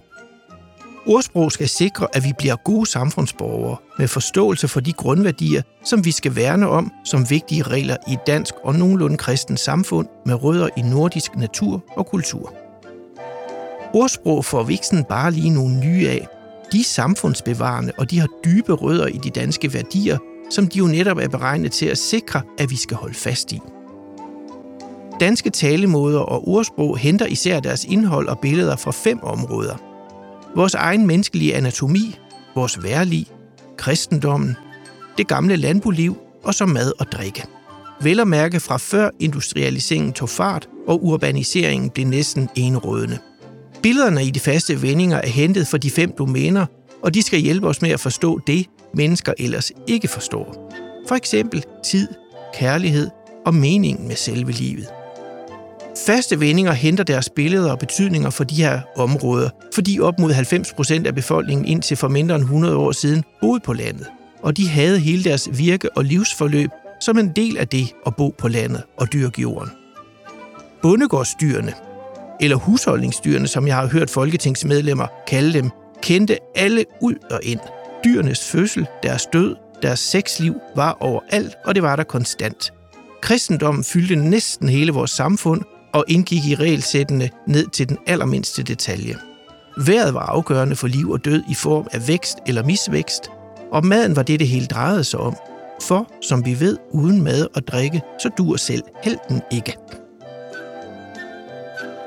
Ordsprog 1.06 1.52
skal 1.52 1.70
sikre, 1.70 2.08
at 2.14 2.24
vi 2.24 2.34
bliver 2.38 2.56
gode 2.56 2.86
samfundsborgere 2.86 3.78
med 4.00 4.08
forståelse 4.08 4.68
for 4.68 4.80
de 4.80 4.94
grundværdier, 4.94 5.62
som 5.84 6.06
vi 6.06 6.12
skal 6.12 6.36
værne 6.36 6.70
om 6.70 6.92
som 7.06 7.30
vigtige 7.30 7.64
regler 7.64 7.98
i 8.08 8.14
et 8.14 8.28
dansk 8.28 8.54
og 8.64 8.76
nogenlunde 8.76 9.18
kristen 9.18 9.58
samfund 9.58 10.08
med 10.26 10.44
rødder 10.44 10.70
i 10.78 10.82
nordisk 10.82 11.36
natur 11.36 11.84
og 11.98 12.08
kultur. 12.08 12.54
Ordsprog 13.98 14.46
får 14.46 14.64
viksen 14.64 15.04
bare 15.04 15.32
lige 15.32 15.50
nogle 15.50 15.80
nye 15.80 16.10
af. 16.10 16.28
De 16.72 16.80
er 16.80 16.84
samfundsbevarende, 16.84 17.92
og 17.98 18.12
de 18.12 18.20
har 18.20 18.28
dybe 18.46 18.74
rødder 18.74 19.08
i 19.08 19.18
de 19.18 19.30
danske 19.30 19.74
værdier, 19.74 20.18
som 20.50 20.68
de 20.68 20.78
jo 20.78 20.88
netop 20.88 21.18
er 21.18 21.28
beregnet 21.28 21.72
til 21.72 21.86
at 21.86 21.98
sikre, 21.98 22.42
at 22.58 22.70
vi 22.70 22.76
skal 22.76 22.98
holde 22.98 23.14
fast 23.14 23.52
i. 23.52 23.60
Danske 25.20 25.50
talemåder 25.50 26.20
og 26.20 26.48
ordsprog 26.48 26.98
henter 26.98 27.26
især 27.26 27.60
deres 27.60 27.86
indhold 27.86 28.28
og 28.28 28.40
billeder 28.40 28.76
fra 28.76 28.92
fem 28.92 29.24
områder. 29.24 29.76
Vores 30.56 30.74
egen 30.74 31.08
menneskelige 31.08 31.56
anatomi, 31.56 32.16
vores 32.56 32.84
værlig, 32.84 33.28
kristendommen, 33.78 34.56
det 35.18 35.28
gamle 35.28 35.56
landboliv 35.56 36.18
og 36.44 36.54
så 36.54 36.66
mad 36.66 36.92
og 37.00 37.12
drikke. 37.12 37.44
Vel 38.02 38.20
at 38.20 38.28
mærke 38.28 38.60
fra 38.60 38.78
før 38.78 39.10
industrialiseringen 39.20 40.14
tog 40.14 40.30
fart, 40.30 40.70
og 40.88 41.04
urbaniseringen 41.04 41.90
blev 41.90 42.08
næsten 42.08 42.50
enrådende. 42.56 43.18
Billederne 43.88 44.26
i 44.26 44.30
de 44.30 44.40
faste 44.40 44.82
vendinger 44.82 45.18
er 45.18 45.28
hentet 45.28 45.68
fra 45.68 45.78
de 45.78 45.92
fem 45.92 46.12
domæner, 46.18 46.66
og 47.04 47.14
de 47.14 47.22
skal 47.22 47.40
hjælpe 47.40 47.68
os 47.68 47.82
med 47.82 47.90
at 47.90 48.00
forstå 48.00 48.40
det, 48.48 48.66
mennesker 48.94 49.34
ellers 49.38 49.72
ikke 49.88 50.08
forstår. 50.08 50.74
For 51.08 51.16
eksempel 51.16 51.64
tid, 51.84 52.08
kærlighed 52.54 53.10
og 53.46 53.54
meningen 53.54 54.08
med 54.08 54.16
selve 54.16 54.52
livet. 54.52 54.88
Faste 56.06 56.40
vendinger 56.40 56.72
henter 56.72 57.04
deres 57.04 57.30
billeder 57.30 57.72
og 57.72 57.80
betydninger 57.80 58.30
for 58.30 58.44
de 58.44 58.56
her 58.56 58.82
områder, 58.98 59.50
fordi 59.74 60.00
op 60.00 60.20
mod 60.20 60.32
90% 60.32 61.08
af 61.08 61.16
befolkningen 61.16 61.66
indtil 61.66 61.98
for 61.98 62.08
mindre 62.08 62.36
end 62.36 62.44
100 62.44 62.76
år 62.76 62.92
siden 62.92 63.24
boede 63.42 63.60
på 63.60 63.74
landet. 63.74 64.08
Og 64.44 64.58
de 64.58 64.70
havde 64.70 65.00
hele 65.00 65.24
deres 65.24 65.50
virke 65.54 65.98
og 65.98 66.04
livsforløb 66.04 66.70
som 67.00 67.18
en 67.18 67.32
del 67.36 67.58
af 67.58 67.68
det 67.68 67.94
at 68.06 68.16
bo 68.16 68.36
på 68.38 68.48
landet 68.48 68.84
og 68.98 69.14
dyrke 69.14 69.42
jorden. 69.42 69.70
Bondegårdsdyrene, 70.82 71.74
eller 72.40 72.56
husholdningsdyrene, 72.56 73.48
som 73.48 73.68
jeg 73.68 73.76
har 73.76 73.88
hørt 73.88 74.10
folketingsmedlemmer 74.10 75.08
kalde 75.28 75.54
dem, 75.54 75.70
kendte 76.02 76.38
alle 76.56 76.86
ud 77.02 77.16
og 77.32 77.40
ind. 77.44 77.60
Dyrenes 78.04 78.44
fødsel, 78.52 78.88
deres 79.04 79.26
død, 79.26 79.56
deres 79.82 80.00
sexliv 80.00 80.56
var 80.76 80.98
overalt, 81.00 81.56
og 81.66 81.76
det 81.76 81.84
var 81.84 81.96
der 81.96 82.04
konstant. 82.04 82.74
Kristendommen 83.22 83.84
fyldte 83.84 84.16
næsten 84.16 84.70
hele 84.70 84.92
vores 84.92 85.12
samfund 85.12 85.62
og 85.94 86.06
indgik 86.08 86.46
i 86.46 86.56
regelsættene 86.56 87.30
ned 87.48 87.68
til 87.68 87.90
den 87.90 87.98
allermindste 88.08 88.64
detalje. 88.64 89.16
Vejret 89.78 90.14
var 90.14 90.26
afgørende 90.26 90.76
for 90.76 90.88
liv 90.88 91.10
og 91.10 91.26
død 91.26 91.44
i 91.50 91.54
form 91.54 91.88
af 91.92 92.08
vækst 92.08 92.38
eller 92.48 92.64
misvækst, 92.64 93.30
og 93.72 93.86
maden 93.86 94.16
var 94.16 94.24
det, 94.24 94.40
det 94.40 94.48
hele 94.48 94.66
drejede 94.66 95.04
sig 95.04 95.20
om. 95.20 95.36
For, 95.82 96.12
som 96.22 96.46
vi 96.46 96.60
ved, 96.60 96.78
uden 96.92 97.24
mad 97.24 97.48
og 97.56 97.68
drikke, 97.68 98.02
så 98.20 98.30
dur 98.38 98.56
selv 98.56 98.84
helten 99.04 99.42
ikke. 99.52 99.78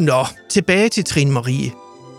Nå, 0.01 0.27
tilbage 0.49 0.89
til 0.89 1.05
Trine 1.05 1.31
Marie. 1.31 1.73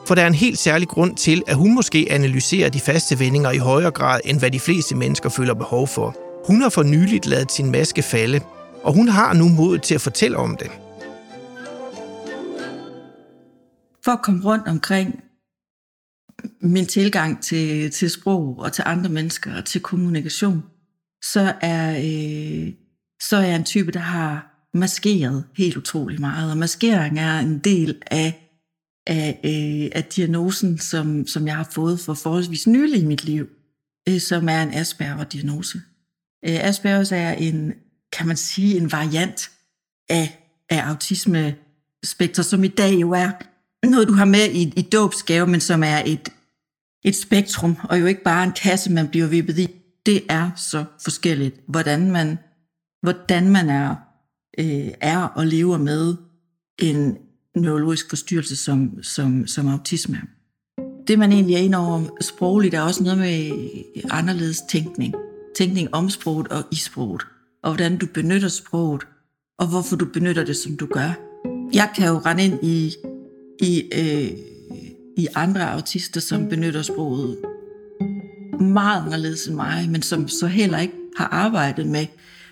For 0.08 0.16
der 0.16 0.22
er 0.22 0.28
en 0.28 0.34
helt 0.34 0.60
særlig 0.60 0.88
grund 0.88 1.16
til, 1.16 1.44
at 1.48 1.56
hun 1.56 1.76
måske 1.76 2.08
analyserer 2.10 2.70
de 2.70 2.80
faste 2.80 3.20
vendinger 3.20 3.52
i 3.52 3.58
højere 3.58 3.92
grad, 3.92 4.20
end 4.26 4.40
hvad 4.40 4.52
de 4.52 4.60
fleste 4.60 4.96
mennesker 4.96 5.30
føler 5.30 5.54
behov 5.54 5.88
for. 5.88 6.18
Hun 6.48 6.62
har 6.62 6.70
for 6.70 6.84
nyligt 6.84 7.26
lavet 7.26 7.52
sin 7.52 7.72
maske 7.72 8.02
falde, 8.02 8.40
og 8.84 8.94
hun 8.94 9.08
har 9.08 9.34
nu 9.34 9.50
mod 9.50 9.80
til 9.80 9.96
at 9.96 10.02
fortælle 10.02 10.38
om 10.38 10.58
det. 10.58 10.72
For 14.06 14.12
at 14.12 14.22
komme 14.22 14.46
rundt 14.46 14.68
omkring 14.68 15.24
min 16.62 16.86
tilgang 16.86 17.44
til, 17.44 17.92
til 17.92 18.10
sprog 18.10 18.60
og 18.60 18.74
til 18.74 18.84
andre 18.88 19.10
mennesker 19.10 19.58
og 19.58 19.66
til 19.66 19.82
kommunikation, 19.82 20.64
så 21.24 21.54
er, 21.62 21.92
øh, 21.92 22.74
så 23.22 23.38
er 23.38 23.42
jeg 23.42 23.56
en 23.56 23.64
type, 23.64 23.92
der 23.92 24.00
har 24.00 24.51
maskeret 24.74 25.44
helt 25.58 25.78
utrolig 25.78 26.20
meget. 26.20 26.52
Og 26.52 26.58
maskering 26.58 27.20
er 27.20 27.40
en 27.40 27.60
del 27.60 28.02
af, 28.08 28.52
af, 29.08 29.40
øh, 29.44 29.92
af 29.96 30.04
diagnosen, 30.04 30.80
som, 30.80 31.28
som 31.28 31.48
jeg 31.48 31.56
har 31.56 31.70
fået 31.72 32.00
for 32.00 32.14
forholdsvis 32.14 32.68
nylig 32.68 33.02
i 33.02 33.06
mit 33.06 33.24
liv, 33.24 33.48
øh, 34.10 34.20
som 34.22 34.50
er 34.50 34.64
en 34.64 34.74
Asperger-diagnose. 34.74 35.82
Øh, 36.46 36.68
Aspergers 36.68 37.12
er 37.12 37.32
en, 37.32 37.74
kan 38.12 38.28
man 38.28 38.38
sige, 38.38 38.78
en 38.78 38.92
variant 38.92 39.52
af, 40.10 40.40
af 40.70 40.82
autisme-spektrum, 40.82 42.44
som 42.44 42.64
i 42.64 42.68
dag 42.68 42.94
jo 42.94 43.12
er 43.12 43.32
noget, 43.86 44.08
du 44.08 44.14
har 44.14 44.26
med 44.26 44.50
i, 44.52 44.74
i 44.76 44.82
dåbsgave, 44.82 45.48
men 45.48 45.62
som 45.62 45.84
er 45.84 46.02
et, 46.06 46.30
et 47.04 47.16
spektrum, 47.16 47.78
og 47.84 48.00
jo 48.00 48.06
ikke 48.06 48.24
bare 48.24 48.44
en 48.44 48.52
kasse, 48.52 48.92
man 48.92 49.08
bliver 49.08 49.28
vippet 49.28 49.60
i. 49.60 49.68
Det 50.06 50.24
er 50.30 50.52
så 50.56 50.86
forskelligt, 51.04 51.60
hvordan 51.68 52.12
man, 52.12 52.38
hvordan 53.02 53.50
man 53.50 53.70
er 53.70 53.96
øh, 54.60 54.88
er 55.02 55.24
og 55.24 55.48
lever 55.48 55.78
med 55.78 56.16
en 56.80 57.18
neurologisk 57.56 58.10
forstyrrelse 58.10 58.56
som, 58.56 59.04
som, 59.04 59.48
som 59.48 59.68
autisme. 59.68 60.22
Det 61.08 61.20
man 61.20 61.32
egentlig 61.32 61.56
er 61.56 61.60
inde 61.60 61.78
over 61.78 62.18
sprogligt 62.22 62.74
er 62.74 62.82
også 62.82 63.04
noget 63.04 63.20
med 63.20 63.52
anderledes 64.12 64.62
tænkning. 64.70 65.14
Tænkning 65.56 65.94
om 65.94 66.10
sproget 66.10 66.48
og 66.48 66.64
i 66.72 66.76
sproget. 66.76 67.22
Og 67.64 67.72
hvordan 67.72 67.98
du 67.98 68.08
benytter 68.14 68.48
sproget, 68.48 69.04
og 69.60 69.68
hvorfor 69.68 69.96
du 69.96 70.06
benytter 70.06 70.44
det, 70.44 70.58
som 70.58 70.78
du 70.78 70.86
gør. 70.86 71.20
Jeg 71.74 71.90
kan 71.96 72.08
jo 72.08 72.18
rende 72.18 72.44
ind 72.44 72.64
i, 72.64 72.94
i, 73.62 73.84
øh, 73.94 74.32
i 75.18 75.28
andre 75.36 75.72
autister, 75.72 76.22
som 76.22 76.50
benytter 76.50 76.82
sproget 76.82 77.38
meget 78.62 79.04
anderledes 79.06 79.48
end 79.48 79.56
mig, 79.56 79.90
men 79.90 80.02
som 80.02 80.28
så 80.28 80.48
heller 80.48 80.80
ikke 80.80 80.94
har 81.18 81.28
arbejdet 81.28 81.88
med, 81.88 82.06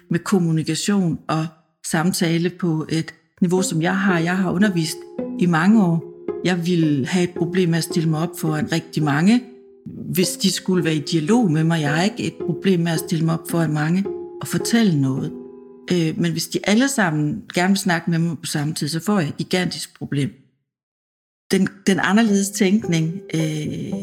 med 0.09 0.19
kommunikation 0.19 1.19
og 1.27 1.47
samtale 1.91 2.50
på 2.50 2.86
et 2.89 3.13
niveau, 3.41 3.62
som 3.62 3.81
jeg 3.81 4.00
har. 4.00 4.19
Jeg 4.19 4.38
har 4.38 4.51
undervist 4.51 4.98
i 5.39 5.46
mange 5.46 5.84
år. 5.84 6.03
Jeg 6.43 6.65
vil 6.65 7.05
have 7.08 7.24
et 7.24 7.34
problem 7.38 7.69
med 7.69 7.77
at 7.77 7.84
stille 7.84 8.10
mig 8.10 8.19
op 8.19 8.39
for 8.39 8.55
en 8.55 8.72
rigtig 8.72 9.03
mange, 9.03 9.43
hvis 9.86 10.29
de 10.29 10.51
skulle 10.51 10.84
være 10.84 10.96
i 10.96 11.03
dialog 11.12 11.51
med 11.51 11.63
mig. 11.63 11.81
Jeg 11.81 11.96
har 11.96 12.03
ikke 12.03 12.24
et 12.24 12.36
problem 12.46 12.79
med 12.79 12.91
at 12.91 13.00
stille 13.00 13.25
mig 13.25 13.34
op 13.34 13.50
for 13.50 13.62
en 13.62 13.74
mange 13.74 14.05
og 14.41 14.48
fortælle 14.48 15.01
noget. 15.01 15.31
Øh, 15.91 16.19
men 16.19 16.31
hvis 16.31 16.48
de 16.48 16.60
alle 16.63 16.88
sammen 16.88 17.43
gerne 17.53 17.69
vil 17.69 17.77
snakke 17.77 18.12
med 18.12 18.19
mig 18.19 18.38
på 18.38 18.46
samme 18.46 18.74
tid, 18.74 18.88
så 18.88 19.00
får 19.00 19.19
jeg 19.19 19.29
et 19.29 19.38
gigantisk 19.38 19.98
problem. 19.98 20.29
Den, 21.51 21.67
den 21.88 22.00
anderledes 22.00 22.50
tænkning, 22.50 23.22
øh, 23.34 23.93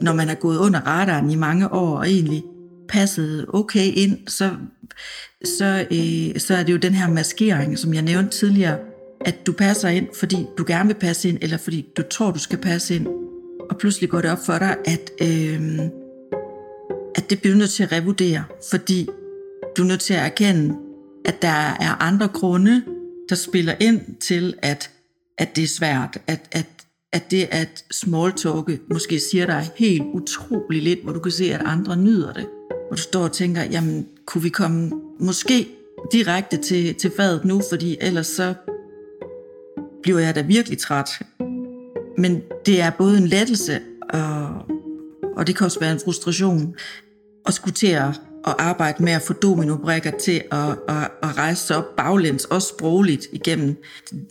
når 0.00 0.14
man 0.14 0.28
er 0.28 0.34
gået 0.34 0.58
under 0.58 0.80
radaren 0.80 1.30
i 1.30 1.36
mange 1.36 1.72
år 1.72 1.96
og 1.96 2.10
egentlig 2.10 2.42
passet 2.88 3.46
okay 3.48 3.92
ind, 3.94 4.18
så, 4.28 4.50
så, 5.44 5.86
øh, 5.90 6.40
så 6.40 6.54
er 6.54 6.62
det 6.62 6.72
jo 6.72 6.76
den 6.76 6.94
her 6.94 7.10
maskering, 7.10 7.78
som 7.78 7.94
jeg 7.94 8.02
nævnte 8.02 8.30
tidligere, 8.30 8.78
at 9.20 9.46
du 9.46 9.52
passer 9.52 9.88
ind, 9.88 10.08
fordi 10.14 10.46
du 10.58 10.64
gerne 10.66 10.86
vil 10.86 10.94
passe 10.94 11.28
ind, 11.28 11.38
eller 11.42 11.56
fordi 11.56 11.86
du 11.96 12.02
tror, 12.10 12.30
du 12.30 12.38
skal 12.38 12.58
passe 12.58 12.94
ind. 12.94 13.06
Og 13.70 13.78
pludselig 13.78 14.10
går 14.10 14.20
det 14.20 14.30
op 14.30 14.38
for 14.46 14.58
dig, 14.58 14.76
at, 14.84 15.10
øh, 15.22 15.78
at 17.14 17.30
det 17.30 17.40
bliver 17.40 17.56
nødt 17.56 17.70
til 17.70 17.82
at 17.82 17.92
revurdere, 17.92 18.44
fordi 18.70 19.08
du 19.76 19.82
er 19.82 19.86
nødt 19.86 20.00
til 20.00 20.14
at 20.14 20.20
erkende, 20.20 20.74
at 21.24 21.42
der 21.42 21.76
er 21.80 22.02
andre 22.02 22.28
grunde, 22.28 22.82
der 23.28 23.34
spiller 23.34 23.74
ind 23.80 24.00
til, 24.20 24.54
at, 24.62 24.90
at 25.38 25.56
det 25.56 25.64
er 25.64 25.68
svært, 25.68 26.18
at, 26.26 26.48
at, 26.52 26.66
at 27.12 27.30
det 27.30 27.48
at 27.50 27.84
smalltalke 27.90 28.80
måske 28.90 29.20
siger 29.20 29.46
dig 29.46 29.70
helt 29.76 30.04
utrolig 30.14 30.82
lidt, 30.82 31.02
hvor 31.02 31.12
du 31.12 31.20
kan 31.20 31.32
se, 31.32 31.54
at 31.54 31.60
andre 31.64 31.96
nyder 31.96 32.32
det 32.32 32.46
hvor 32.88 32.96
du 32.96 33.02
står 33.02 33.22
og 33.22 33.32
tænker, 33.32 33.62
jamen, 33.62 34.08
kunne 34.26 34.42
vi 34.42 34.48
komme 34.48 34.92
måske 35.18 35.68
direkte 36.12 36.56
til, 36.56 36.94
til 36.94 37.12
fadet 37.16 37.44
nu, 37.44 37.62
fordi 37.70 37.96
ellers 38.00 38.26
så 38.26 38.54
bliver 40.02 40.18
jeg 40.18 40.34
da 40.34 40.40
virkelig 40.40 40.78
træt. 40.78 41.08
Men 42.18 42.42
det 42.66 42.80
er 42.80 42.90
både 42.90 43.18
en 43.18 43.26
lettelse, 43.26 43.80
og, 44.10 44.48
og 45.36 45.46
det 45.46 45.56
kan 45.56 45.64
også 45.64 45.80
være 45.80 45.92
en 45.92 46.00
frustration, 46.04 46.74
at 47.46 47.54
skulle 47.54 47.74
til 47.74 47.86
at, 47.86 48.08
at 48.46 48.54
arbejde 48.58 49.02
med 49.02 49.12
at 49.12 49.22
få 49.22 49.32
dominobrikker 49.32 50.10
til 50.10 50.42
at, 50.52 50.68
at, 50.88 51.10
at 51.22 51.38
rejse 51.38 51.66
sig 51.66 51.76
op 51.76 51.96
baglæns, 51.96 52.44
også 52.44 52.68
sprogligt 52.68 53.26
igennem 53.32 53.76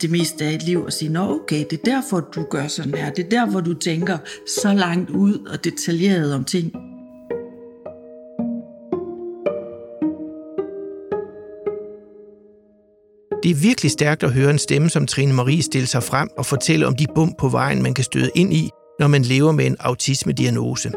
det 0.00 0.10
meste 0.10 0.44
af 0.44 0.54
et 0.54 0.62
liv, 0.62 0.84
og 0.84 0.92
sige, 0.92 1.08
nå 1.08 1.40
okay, 1.40 1.64
det 1.70 1.78
er 1.78 1.84
derfor, 1.84 2.20
du 2.20 2.42
gør 2.42 2.66
sådan 2.66 2.94
her, 2.94 3.10
det 3.10 3.24
er 3.24 3.28
derfor, 3.28 3.60
du 3.60 3.74
tænker 3.74 4.18
så 4.62 4.72
langt 4.72 5.10
ud 5.10 5.46
og 5.52 5.64
detaljeret 5.64 6.34
om 6.34 6.44
ting. 6.44 6.87
Det 13.42 13.50
er 13.50 13.54
virkelig 13.54 13.90
stærkt 13.90 14.22
at 14.22 14.32
høre 14.32 14.50
en 14.50 14.58
stemme 14.58 14.90
som 14.90 15.06
Trine 15.06 15.32
Marie 15.32 15.62
stille 15.62 15.86
sig 15.86 16.02
frem 16.02 16.28
og 16.38 16.46
fortælle 16.46 16.86
om 16.86 16.96
de 16.96 17.06
bump 17.14 17.38
på 17.38 17.48
vejen, 17.48 17.82
man 17.82 17.94
kan 17.94 18.04
støde 18.04 18.30
ind 18.34 18.54
i, 18.54 18.70
når 19.00 19.08
man 19.08 19.22
lever 19.22 19.52
med 19.52 19.66
en 19.66 19.76
autisme-diagnose. 19.80 20.92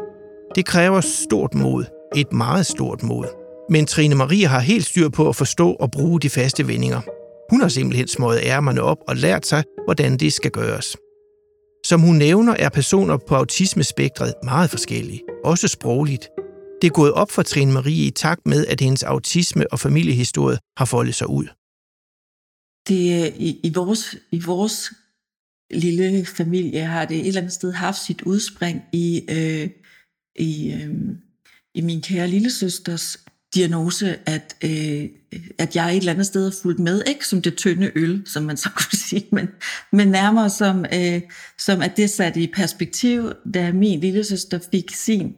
Det 0.55 0.65
kræver 0.65 1.01
stort 1.01 1.53
mod. 1.53 1.85
Et 2.15 2.33
meget 2.33 2.65
stort 2.65 3.03
mod. 3.03 3.25
Men 3.69 3.85
Trine 3.85 4.15
Marie 4.15 4.47
har 4.47 4.59
helt 4.59 4.85
styr 4.85 5.09
på 5.09 5.29
at 5.29 5.35
forstå 5.35 5.71
og 5.71 5.91
bruge 5.91 6.19
de 6.19 6.29
faste 6.29 6.67
vendinger. 6.67 7.01
Hun 7.49 7.61
har 7.61 7.67
simpelthen 7.67 8.07
smået 8.07 8.39
ærmerne 8.43 8.81
op 8.81 8.97
og 9.07 9.15
lært 9.15 9.47
sig, 9.47 9.63
hvordan 9.85 10.17
det 10.17 10.33
skal 10.33 10.51
gøres. 10.51 10.97
Som 11.85 12.01
hun 12.01 12.15
nævner, 12.15 12.55
er 12.59 12.69
personer 12.69 13.17
på 13.27 13.35
autismespektret 13.35 14.33
meget 14.43 14.69
forskellige, 14.69 15.21
også 15.43 15.67
sprogligt. 15.67 16.29
Det 16.81 16.87
er 16.87 16.91
gået 16.91 17.13
op 17.13 17.31
for 17.31 17.41
Trine 17.41 17.71
Marie 17.71 18.05
i 18.07 18.11
takt 18.11 18.41
med, 18.45 18.65
at 18.67 18.81
hendes 18.81 19.03
autisme 19.03 19.65
og 19.71 19.79
familiehistorie 19.79 20.57
har 20.77 20.85
foldet 20.85 21.15
sig 21.15 21.29
ud 21.29 21.47
det, 22.87 23.25
øh, 23.25 23.39
i, 23.39 23.59
i, 23.63 23.71
vores, 23.75 24.15
i 24.31 24.39
vores 24.39 24.91
lille 25.71 26.25
familie 26.25 26.85
har 26.85 27.05
det 27.05 27.17
et 27.17 27.27
eller 27.27 27.41
andet 27.41 27.53
sted 27.53 27.71
haft 27.71 28.05
sit 28.05 28.21
udspring 28.21 28.81
i, 28.93 29.25
øh, 29.29 29.69
i, 30.35 30.71
øh, 30.71 30.95
i 31.75 31.81
min 31.81 32.01
kære 32.01 32.27
lillesøsters 32.27 33.17
diagnose, 33.53 34.29
at, 34.29 34.55
øh, 34.63 35.09
at 35.57 35.75
jeg 35.75 35.91
et 35.91 35.97
eller 35.97 36.11
andet 36.11 36.25
sted 36.25 36.43
har 36.43 36.55
fulgt 36.61 36.79
med, 36.79 37.03
ikke? 37.07 37.27
Som 37.27 37.41
det 37.41 37.57
tynde 37.57 37.91
øl, 37.95 38.23
som 38.25 38.43
man 38.43 38.57
så 38.57 38.69
kunne 38.77 38.99
sige, 38.99 39.27
men, 39.31 39.47
men 39.91 40.07
nærmere 40.07 40.49
som, 40.49 40.85
øh, 40.93 41.21
som 41.57 41.81
at 41.81 41.97
det 41.97 42.09
satte 42.09 42.41
i 42.41 42.47
perspektiv, 42.47 43.31
da 43.53 43.71
min 43.71 43.99
lillesøster 43.99 44.59
fik 44.71 44.91
sin 44.95 45.35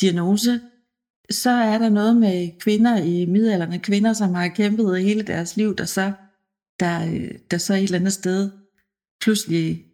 diagnose, 0.00 0.60
så 1.30 1.50
er 1.50 1.78
der 1.78 1.88
noget 1.88 2.16
med 2.16 2.58
kvinder 2.60 3.02
i 3.02 3.24
middelalderne, 3.24 3.78
kvinder, 3.78 4.12
som 4.12 4.34
har 4.34 4.48
kæmpet 4.48 5.02
hele 5.02 5.22
deres 5.22 5.56
liv, 5.56 5.76
der 5.76 5.84
så, 5.84 6.12
der, 6.80 7.06
øh, 7.06 7.30
der 7.50 7.58
så 7.58 7.74
et 7.74 7.82
eller 7.82 7.98
andet 7.98 8.12
sted 8.12 8.50
pludselig 9.20 9.84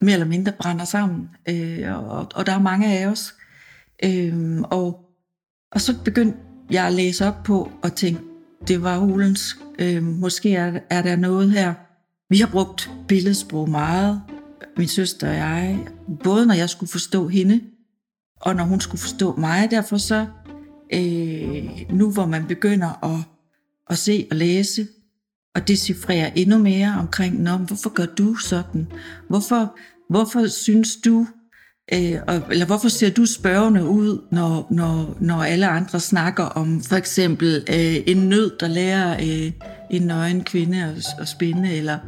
mere 0.00 0.12
eller 0.12 0.26
mindre 0.26 0.52
brænder 0.52 0.84
sammen. 0.84 1.28
Øh, 1.48 1.96
og, 1.96 2.28
og 2.34 2.46
der 2.46 2.52
er 2.52 2.60
mange 2.60 2.98
af 2.98 3.06
os. 3.06 3.34
Øh, 4.04 4.60
og, 4.60 5.00
og 5.72 5.80
så 5.80 5.94
begyndte 6.04 6.38
jeg 6.70 6.86
at 6.86 6.92
læse 6.92 7.26
op 7.26 7.42
på 7.44 7.72
og 7.82 7.94
tænke, 7.94 8.20
det 8.68 8.82
var 8.82 8.98
hulens. 8.98 9.56
Øh, 9.78 10.02
måske 10.02 10.54
er, 10.54 10.80
er 10.90 11.02
der 11.02 11.16
noget 11.16 11.52
her. 11.52 11.74
Vi 12.30 12.38
har 12.38 12.46
brugt 12.46 12.90
billedsprog 13.08 13.70
meget, 13.70 14.22
min 14.76 14.88
søster 14.88 15.28
og 15.28 15.34
jeg, 15.34 15.86
både 16.24 16.46
når 16.46 16.54
jeg 16.54 16.70
skulle 16.70 16.90
forstå 16.90 17.28
hende, 17.28 17.60
og 18.40 18.56
når 18.56 18.64
hun 18.64 18.80
skulle 18.80 19.00
forstå 19.00 19.36
mig. 19.36 19.70
Derfor 19.70 19.96
så, 19.96 20.26
øh, 20.94 21.90
nu 21.90 22.10
hvor 22.10 22.26
man 22.26 22.46
begynder 22.46 23.04
at, 23.04 23.20
at 23.90 23.98
se 23.98 24.26
og 24.30 24.36
læse, 24.36 24.88
og 25.54 25.68
decifrere 25.68 26.38
endnu 26.38 26.58
mere 26.58 26.96
omkring, 26.98 27.42
Nå, 27.42 27.56
hvorfor 27.56 27.94
gør 27.94 28.06
du 28.06 28.34
sådan? 28.34 28.86
Hvorfor, 29.28 29.78
hvorfor 30.10 30.46
synes 30.46 30.96
du, 30.96 31.26
øh, 31.92 32.20
eller 32.50 32.66
hvorfor 32.66 32.88
ser 32.88 33.10
du 33.10 33.26
spørgende 33.26 33.84
ud, 33.86 34.24
når, 34.30 34.66
når, 34.70 35.16
når 35.20 35.42
alle 35.42 35.68
andre 35.68 36.00
snakker 36.00 36.44
om 36.44 36.82
for 36.82 36.96
eksempel 36.96 37.64
øh, 37.68 37.96
en 38.06 38.16
nød, 38.16 38.58
der 38.60 38.68
lærer 38.68 39.12
øh, 39.12 39.52
en 39.90 40.02
nøgen 40.02 40.44
kvinde 40.44 40.84
at, 40.84 41.06
at 41.20 41.28
spinde, 41.28 41.72
eller, 41.76 41.98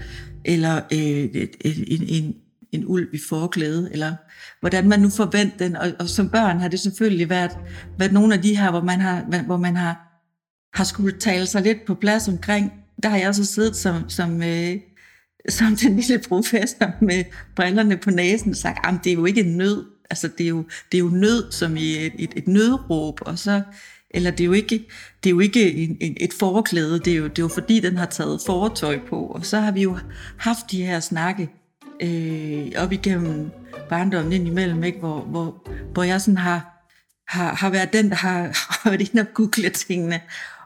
eller 0.45 0.77
øh, 0.93 1.47
en, 1.65 2.03
en, 2.09 2.35
en 2.73 2.85
ulv 2.87 3.15
i 3.15 3.19
forklæde, 3.29 3.89
eller 3.93 4.15
hvordan 4.61 4.89
man 4.89 5.01
nu 5.01 5.09
forventer 5.09 5.59
den. 5.59 5.77
Og, 5.77 5.93
og 5.99 6.09
som 6.09 6.29
børn 6.29 6.61
har 6.61 6.69
det 6.69 6.81
selvfølgelig 6.81 7.31
været, 7.31 7.51
været 7.99 8.13
nogle 8.13 8.35
af 8.35 8.43
de 8.43 8.57
her, 8.57 8.71
hvor 8.71 8.83
man 8.83 9.01
har, 9.01 9.43
hvor 9.47 9.57
man 9.57 9.77
har, 9.77 9.97
har 10.75 10.85
skulle 10.85 11.19
tale 11.19 11.47
sig 11.47 11.63
lidt 11.63 11.79
på 11.87 11.95
plads 11.95 12.29
omkring. 12.29 12.73
Der 13.03 13.09
har 13.09 13.17
jeg 13.17 13.35
så 13.35 13.45
siddet 13.45 13.77
som, 13.77 14.11
som, 14.11 14.43
øh, 14.43 14.77
som 15.49 15.77
den 15.77 15.97
lille 15.97 16.19
professor 16.29 17.05
med 17.05 17.25
brillerne 17.57 17.97
på 17.97 18.11
næsen 18.11 18.51
og 18.51 18.57
sagt, 18.57 18.87
at 18.87 18.95
det 19.05 19.11
er 19.11 19.15
jo 19.15 19.25
ikke 19.25 19.41
en 19.41 19.57
nød. 19.57 19.85
Altså, 20.11 20.29
det 20.39 20.45
er 20.45 20.49
jo, 20.49 20.65
det 20.93 20.99
er 20.99 21.03
jo 21.03 21.09
nød 21.09 21.53
som 21.53 21.77
i 21.77 22.07
et, 22.07 22.13
et, 22.19 22.31
et 22.37 22.49
nødråb, 22.49 23.21
og 23.23 23.39
så, 23.39 23.63
eller 24.11 24.31
det 24.31 24.41
er 24.41 24.45
jo 24.45 24.53
ikke, 24.53 24.85
det 25.25 25.31
er 25.31 25.35
jo 25.35 25.41
ikke 25.41 25.73
en, 25.73 25.97
en, 26.01 26.17
et 26.21 26.33
forklæde, 26.33 26.99
det 26.99 27.13
er, 27.13 27.17
jo, 27.17 27.25
det 27.25 27.39
er 27.39 27.43
jo 27.43 27.49
fordi, 27.49 27.81
den 27.81 27.97
har 27.97 28.07
taget 28.07 28.41
fortøj 28.47 28.99
på. 29.09 29.27
Og 29.27 29.47
så 29.47 29.61
har 29.61 29.73
vi 29.73 29.83
jo 29.83 29.99
haft 30.39 30.71
de 30.71 30.87
her 30.87 31.01
snakke 31.01 31.51
øh, 32.03 32.73
op 32.77 32.93
igennem 32.93 33.51
barndommen 33.89 34.33
indimellem, 34.33 34.85
ikke? 34.85 34.99
Hvor, 34.99 35.21
hvor, 35.21 35.69
hvor 35.93 36.03
jeg 36.03 36.21
sådan 36.21 36.39
har, 36.39 36.87
har, 37.29 37.55
har 37.55 37.71
været 37.71 37.93
den, 37.93 38.11
der 38.11 38.17
har, 38.17 38.39
har 38.39 38.81
været 38.91 39.11
inde 39.11 39.21
og 39.21 39.35
google 39.35 39.71
tingene, 39.71 40.21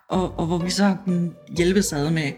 og, 0.08 0.38
og 0.38 0.46
hvor 0.46 0.58
vi 0.58 0.70
så 0.70 0.84
har 0.84 1.02
kunnet 1.04 1.32
hjælpe 1.56 1.78
ad 1.92 2.10
med 2.10 2.32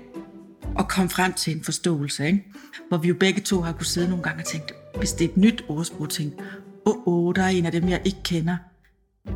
at 0.78 0.88
komme 0.88 1.10
frem 1.10 1.32
til 1.32 1.56
en 1.56 1.64
forståelse. 1.64 2.26
Ikke? 2.26 2.44
Hvor 2.88 2.98
vi 2.98 3.08
jo 3.08 3.14
begge 3.20 3.40
to 3.40 3.60
har 3.60 3.72
kunnet 3.72 3.86
sidde 3.86 4.08
nogle 4.08 4.22
gange 4.22 4.42
og 4.42 4.46
tænkt, 4.46 4.72
hvis 4.98 5.12
det 5.12 5.24
er 5.24 5.28
et 5.28 5.36
nyt 5.36 5.64
ordsprog, 5.68 6.10
tænkt, 6.10 6.40
åh, 6.86 6.96
oh, 6.96 7.26
oh, 7.26 7.34
der 7.34 7.42
er 7.42 7.48
en 7.48 7.66
af 7.66 7.72
dem, 7.72 7.88
jeg 7.88 8.00
ikke 8.04 8.22
kender. 8.24 8.56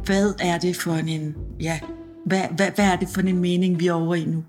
Hvad 0.04 0.34
er 0.40 0.58
det 0.58 0.76
for 0.76 0.92
en, 0.92 1.34
ja, 1.60 1.80
hvad, 2.26 2.42
hvad, 2.56 2.70
hvad 2.74 2.84
er 2.84 2.96
det 2.96 3.08
for 3.08 3.20
en 3.20 3.38
mening, 3.38 3.80
vi 3.80 3.86
er 3.86 3.92
over 3.92 4.14
i 4.14 4.24
nu? 4.24 4.44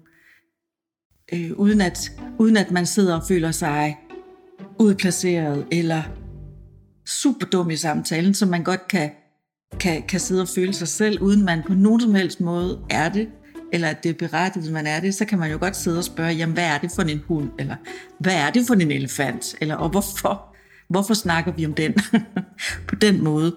Øh, 1.33 1.51
uden, 1.55 1.81
at, 1.81 2.11
uden 2.39 2.57
at 2.57 2.71
man 2.71 2.85
sidder 2.85 3.15
og 3.15 3.23
føler 3.27 3.51
sig 3.51 3.97
udplaceret 4.79 5.67
eller 5.71 6.03
super 7.05 7.45
dum 7.45 7.69
i 7.69 7.75
samtalen, 7.75 8.33
som 8.33 8.49
man 8.49 8.63
godt 8.63 8.87
kan, 8.87 9.11
kan, 9.79 10.03
kan 10.07 10.19
sidde 10.19 10.41
og 10.41 10.47
føle 10.47 10.73
sig 10.73 10.87
selv, 10.87 11.21
uden 11.21 11.45
man 11.45 11.63
på 11.67 11.73
nogen 11.73 12.01
som 12.01 12.15
helst 12.15 12.41
måde 12.41 12.81
er 12.89 13.09
det, 13.09 13.29
eller 13.73 13.87
at 13.87 14.03
det 14.03 14.09
er 14.09 14.13
berettiget, 14.13 14.71
man 14.73 14.87
er 14.87 14.99
det, 14.99 15.15
så 15.15 15.25
kan 15.25 15.39
man 15.39 15.51
jo 15.51 15.57
godt 15.59 15.75
sidde 15.75 15.97
og 15.97 16.03
spørge, 16.03 16.33
jamen 16.33 16.53
hvad 16.53 16.65
er 16.65 16.77
det 16.77 16.91
for 16.95 17.01
en 17.01 17.21
hund, 17.27 17.49
eller 17.59 17.75
hvad 18.19 18.35
er 18.35 18.49
det 18.49 18.67
for 18.67 18.73
en 18.73 18.91
elefant, 18.91 19.55
eller 19.61 19.75
og 19.75 19.89
hvorfor, 19.89 20.55
hvorfor 20.89 21.13
snakker 21.13 21.51
vi 21.51 21.65
om 21.65 21.73
den 21.73 21.93
på 22.89 22.95
den 22.95 23.23
måde. 23.23 23.55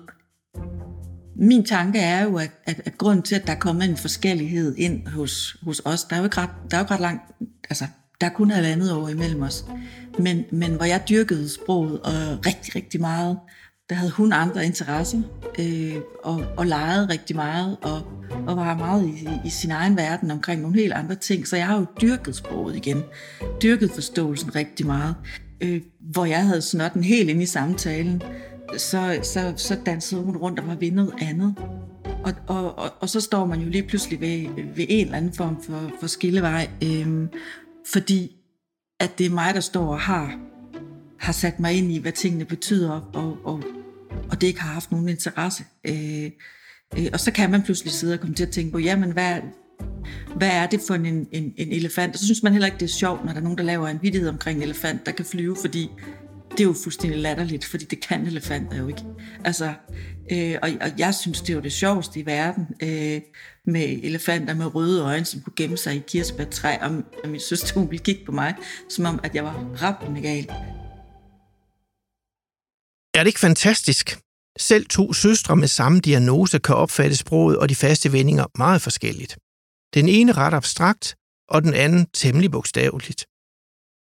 Min 1.36 1.64
tanke 1.64 1.98
er 1.98 2.24
jo, 2.24 2.36
at, 2.36 2.50
at, 2.64 2.80
at 2.84 2.98
grunden 2.98 3.22
til, 3.22 3.34
at 3.34 3.46
der 3.46 3.52
er 3.52 3.58
kommet 3.58 3.88
en 3.88 3.96
forskellighed 3.96 4.74
ind 4.76 5.06
hos, 5.06 5.56
hos 5.62 5.82
os, 5.84 6.04
der 6.04 6.16
er 6.16 6.20
jo 6.20 6.24
ikke 6.24 6.36
ret, 6.36 6.50
der 6.70 6.76
er 6.76 6.80
jo 6.80 6.84
ikke 6.84 6.94
ret 6.94 7.00
langt, 7.00 7.22
altså 7.70 7.86
der 8.20 8.26
er 8.26 8.30
kun 8.30 8.50
halvandet 8.50 8.92
år 8.92 9.08
imellem 9.08 9.42
os. 9.42 9.64
Men, 10.18 10.44
men 10.52 10.74
hvor 10.74 10.84
jeg 10.84 11.02
dyrkede 11.08 11.48
sproget 11.48 12.00
og 12.00 12.46
rigtig, 12.46 12.76
rigtig 12.76 13.00
meget, 13.00 13.38
der 13.90 13.94
havde 13.94 14.12
hun 14.12 14.32
andre 14.32 14.66
interesser 14.66 15.22
øh, 15.58 15.96
og, 16.24 16.44
og 16.56 16.66
legede 16.66 17.08
rigtig 17.08 17.36
meget 17.36 17.76
og, 17.82 18.02
og 18.46 18.56
var 18.56 18.76
meget 18.76 19.06
i, 19.06 19.28
i 19.44 19.50
sin 19.50 19.70
egen 19.70 19.96
verden 19.96 20.30
omkring 20.30 20.62
nogle 20.62 20.76
helt 20.76 20.92
andre 20.92 21.14
ting. 21.14 21.48
Så 21.48 21.56
jeg 21.56 21.66
har 21.66 21.78
jo 21.78 21.86
dyrket 22.00 22.36
sproget 22.36 22.76
igen. 22.76 23.02
Dyrket 23.62 23.90
forståelsen 23.90 24.54
rigtig 24.54 24.86
meget. 24.86 25.14
Øh, 25.60 25.80
hvor 26.00 26.24
jeg 26.24 26.46
havde 26.46 26.62
snotten 26.62 27.04
helt 27.04 27.30
ind 27.30 27.42
i 27.42 27.46
samtalen, 27.46 28.22
så, 28.76 29.18
så, 29.22 29.52
så 29.56 29.78
dansede 29.86 30.22
hun 30.22 30.36
rundt 30.36 30.60
og 30.60 30.66
var 30.66 30.74
ved 30.74 30.90
noget 30.92 31.14
andet. 31.20 31.54
Og, 32.24 32.32
og, 32.46 32.78
og, 32.78 32.90
og 33.00 33.08
så 33.08 33.20
står 33.20 33.46
man 33.46 33.60
jo 33.60 33.68
lige 33.68 33.82
pludselig 33.82 34.20
ved, 34.20 34.64
ved 34.76 34.86
en 34.88 35.04
eller 35.04 35.18
anden 35.18 35.32
form 35.32 35.62
for, 35.62 35.90
for 36.00 36.06
skillevej. 36.06 36.68
Øh, 36.84 37.28
fordi 37.92 38.34
at 39.00 39.18
det 39.18 39.26
er 39.26 39.30
mig, 39.30 39.54
der 39.54 39.60
står 39.60 39.86
og 39.86 40.00
har, 40.00 40.38
har 41.18 41.32
sat 41.32 41.60
mig 41.60 41.72
ind 41.72 41.92
i, 41.92 41.98
hvad 41.98 42.12
tingene 42.12 42.44
betyder, 42.44 43.10
og, 43.12 43.38
og, 43.44 43.62
og 44.30 44.40
det 44.40 44.46
ikke 44.46 44.60
har 44.60 44.72
haft 44.72 44.92
nogen 44.92 45.08
interesse. 45.08 45.64
Øh, 45.84 46.30
øh, 46.98 47.06
og 47.12 47.20
så 47.20 47.30
kan 47.30 47.50
man 47.50 47.62
pludselig 47.62 47.92
sidde 47.92 48.14
og 48.14 48.20
komme 48.20 48.34
til 48.34 48.46
at 48.46 48.50
tænke 48.50 48.72
på, 48.72 48.78
jamen 48.78 49.12
hvad, 49.12 49.36
hvad 50.36 50.50
er 50.50 50.66
det 50.66 50.80
for 50.86 50.94
en, 50.94 51.06
en, 51.06 51.54
en 51.56 51.72
elefant? 51.72 52.14
Og 52.14 52.18
så 52.18 52.24
synes 52.24 52.42
man 52.42 52.52
heller 52.52 52.66
ikke, 52.66 52.78
det 52.78 52.84
er 52.84 52.94
sjovt, 52.94 53.24
når 53.24 53.32
der 53.32 53.38
er 53.38 53.42
nogen, 53.42 53.58
der 53.58 53.64
laver 53.64 53.88
en 53.88 53.98
vidighed 54.02 54.28
omkring 54.28 54.56
en 54.56 54.62
elefant, 54.62 55.06
der 55.06 55.12
kan 55.12 55.24
flyve, 55.24 55.56
fordi 55.60 55.90
det 56.50 56.60
er 56.60 56.64
jo 56.64 56.74
fuldstændig 56.82 57.18
latterligt, 57.18 57.64
fordi 57.64 57.84
det 57.84 58.00
kan 58.00 58.26
elefanter 58.26 58.78
jo 58.78 58.88
ikke. 58.88 59.02
Altså, 59.44 59.72
øh, 60.32 60.56
og, 60.62 60.70
og 60.80 60.88
jeg 60.98 61.14
synes, 61.14 61.40
det 61.40 61.50
er 61.50 61.54
jo 61.54 61.60
det 61.60 61.72
sjoveste 61.72 62.20
i 62.20 62.26
verden, 62.26 62.66
øh, 62.82 63.20
med 63.66 63.98
elefanter 64.02 64.54
med 64.54 64.74
røde 64.74 65.02
øjne, 65.02 65.24
som 65.24 65.40
kunne 65.40 65.52
gemme 65.56 65.76
sig 65.76 65.96
i 65.96 66.02
kirsebærtræ, 66.08 66.76
og, 66.80 66.90
og 67.24 67.30
min 67.30 67.40
søster, 67.40 67.80
hun 67.80 67.90
ville 67.90 68.04
kigge 68.04 68.24
på 68.26 68.32
mig, 68.32 68.54
som 68.88 69.04
om, 69.04 69.20
at 69.22 69.34
jeg 69.34 69.44
var 69.44 69.66
rappende 69.82 70.20
gal. 70.20 70.50
Er 73.18 73.22
det 73.22 73.28
ikke 73.28 73.40
fantastisk? 73.40 74.18
Selv 74.58 74.86
to 74.86 75.12
søstre 75.12 75.56
med 75.56 75.68
samme 75.68 76.00
diagnose 76.00 76.58
kan 76.58 76.74
opfatte 76.74 77.16
sproget 77.16 77.58
og 77.58 77.68
de 77.68 77.74
faste 77.74 78.12
vendinger 78.12 78.46
meget 78.58 78.82
forskelligt. 78.82 79.38
Den 79.94 80.08
ene 80.08 80.32
ret 80.32 80.54
abstrakt, 80.54 81.16
og 81.48 81.62
den 81.62 81.74
anden 81.74 82.06
temmelig 82.06 82.50
bogstaveligt. 82.50 83.20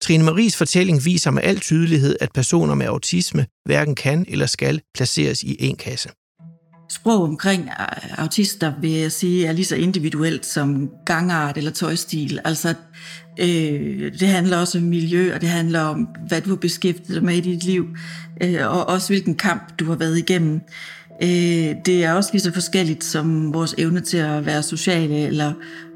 Trine 0.02 0.24
Maries 0.24 0.58
fortælling 0.58 1.06
viser 1.06 1.32
med 1.32 1.44
al 1.44 1.60
tydelighed, 1.60 2.16
at 2.22 2.32
personer 2.34 2.76
med 2.76 2.86
autisme 2.86 3.48
hverken 3.66 3.96
kan 3.96 4.26
eller 4.28 4.46
skal 4.46 4.82
placeres 4.94 5.44
i 5.44 5.56
en 5.60 5.76
kasse. 5.76 6.10
Sprog 6.92 7.24
omkring 7.24 7.70
autister, 8.18 8.74
vil 8.82 8.92
jeg 8.92 9.12
sige, 9.12 9.46
er 9.46 9.52
lige 9.52 9.66
så 9.66 9.76
individuelt 9.76 10.46
som 10.46 10.90
gangart 11.06 11.58
eller 11.58 11.72
tøjstil. 11.72 12.40
Altså, 12.46 12.74
øh, 13.40 14.12
det 14.20 14.28
handler 14.28 14.58
også 14.58 14.78
om 14.78 14.84
miljø, 14.84 15.36
og 15.36 15.42
det 15.42 15.50
handler 15.50 15.80
om, 15.80 16.08
hvad 16.28 16.42
du 16.42 16.50
har 16.50 16.56
beskæftiget 16.56 17.16
dig 17.16 17.24
med 17.24 17.36
i 17.36 17.42
dit 17.42 17.64
liv, 17.64 17.88
øh, 18.44 18.68
og 18.68 18.90
også 18.90 19.08
hvilken 19.08 19.36
kamp 19.36 19.80
du 19.80 19.86
har 19.86 19.96
været 19.96 20.18
igennem. 20.18 20.62
Øh, 21.24 21.76
det 21.86 22.04
er 22.04 22.14
også 22.14 22.30
lige 22.34 22.42
så 22.42 22.54
forskelligt 22.54 23.04
som 23.04 23.54
vores 23.54 23.76
evne 23.78 24.02
til 24.02 24.18
at 24.18 24.46
være 24.46 24.64
sociale, 24.64 25.28
eller 25.28 25.54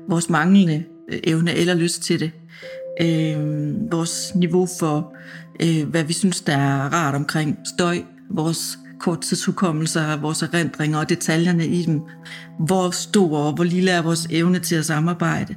vores 0.09 0.29
manglende 0.29 0.83
øh, 1.11 1.19
evne 1.23 1.53
eller 1.53 1.73
lyst 1.73 2.01
til 2.01 2.19
det 2.19 2.31
øh, 3.01 3.37
vores 3.91 4.35
niveau 4.35 4.67
for, 4.79 5.15
øh, 5.61 5.89
hvad 5.89 6.03
vi 6.03 6.13
synes, 6.13 6.41
der 6.41 6.57
er 6.57 6.93
rart 6.93 7.15
omkring 7.15 7.57
støj, 7.75 8.01
vores 8.31 8.77
korttidshukommelser, 8.99 10.17
vores 10.17 10.41
erindringer 10.41 10.99
og 10.99 11.09
detaljerne 11.09 11.67
i 11.67 11.85
dem. 11.85 12.01
Hvor 12.59 12.91
stor 12.91 13.37
og 13.37 13.53
hvor 13.53 13.63
lille 13.63 13.91
er 13.91 14.01
vores 14.01 14.27
evne 14.29 14.59
til 14.59 14.75
at 14.75 14.85
samarbejde. 14.85 15.55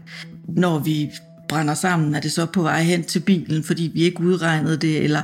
Når 0.49 0.79
vi 0.79 1.11
brænder 1.49 1.75
sammen, 1.75 2.15
er 2.15 2.21
det 2.21 2.33
så 2.33 2.47
på 2.47 2.63
vej 2.63 2.83
hen 2.83 3.05
til 3.05 3.21
bilen, 3.21 3.65
fordi 3.65 3.91
vi 3.95 4.03
ikke 4.03 4.21
udregnede 4.21 4.77
det, 4.77 5.05
eller 5.05 5.23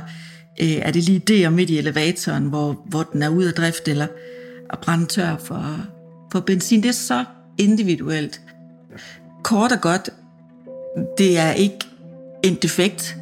øh, 0.61 0.67
er 0.67 0.91
det 0.91 1.03
lige 1.03 1.19
der 1.19 1.49
midt 1.49 1.69
i 1.69 1.77
elevatoren, 1.77 2.43
hvor, 2.43 2.83
hvor 2.85 3.03
den 3.03 3.23
er 3.23 3.29
ude 3.29 3.47
af 3.47 3.53
drift, 3.53 3.87
eller 3.87 4.07
at 4.69 4.79
brænde 4.79 5.05
tør 5.05 5.37
for, 5.37 5.77
for 6.31 6.39
benzin. 6.39 6.83
Det 6.83 6.89
er 6.89 6.93
så 6.93 7.25
individuelt. 7.57 8.41
Kort 9.43 9.71
og 9.71 9.81
godt, 9.81 10.09
det 11.17 11.37
er 11.37 11.51
ikke 11.51 11.79
en 12.43 12.55
defekt, 12.61 13.17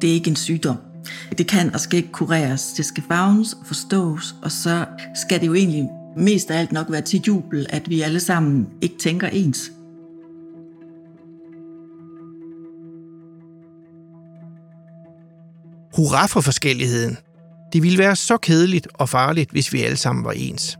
det 0.00 0.10
er 0.10 0.14
ikke 0.14 0.30
en 0.30 0.36
sygdom. 0.36 0.76
Det 1.38 1.46
kan 1.46 1.74
og 1.74 1.80
skal 1.80 1.96
ikke 1.96 2.12
kureres. 2.12 2.72
Det 2.76 2.84
skal 2.84 3.02
fagnes 3.08 3.52
og 3.52 3.66
forstås, 3.66 4.34
og 4.42 4.52
så 4.52 4.84
skal 5.14 5.40
det 5.40 5.46
jo 5.46 5.54
egentlig 5.54 5.88
mest 6.16 6.50
af 6.50 6.58
alt 6.58 6.72
nok 6.72 6.86
være 6.90 7.00
til 7.00 7.20
jubel, 7.20 7.66
at 7.70 7.88
vi 7.88 8.00
alle 8.00 8.20
sammen 8.20 8.66
ikke 8.82 8.98
tænker 8.98 9.28
ens. 9.28 9.72
Hurra 15.96 16.26
for 16.26 16.40
forskelligheden. 16.40 17.16
Det 17.72 17.82
ville 17.82 17.98
være 17.98 18.16
så 18.16 18.36
kedeligt 18.36 18.88
og 18.94 19.08
farligt, 19.08 19.50
hvis 19.50 19.72
vi 19.72 19.82
alle 19.82 19.96
sammen 19.96 20.24
var 20.24 20.32
ens. 20.32 20.78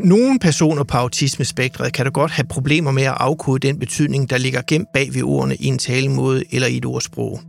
Nogle 0.00 0.38
personer 0.38 0.84
på 0.84 0.96
autismespektret 0.96 1.92
kan 1.92 2.06
da 2.06 2.10
godt 2.10 2.30
have 2.30 2.46
problemer 2.46 2.90
med 2.90 3.02
at 3.02 3.14
afkode 3.16 3.66
den 3.66 3.78
betydning, 3.78 4.30
der 4.30 4.38
ligger 4.38 4.62
gemt 4.68 4.88
bag 4.94 5.14
ved 5.14 5.22
ordene 5.22 5.56
i 5.56 5.66
en 5.66 5.78
talemåde 5.78 6.44
eller 6.50 6.68
i 6.68 6.76
et 6.76 6.84
ordsprog. 6.84 7.40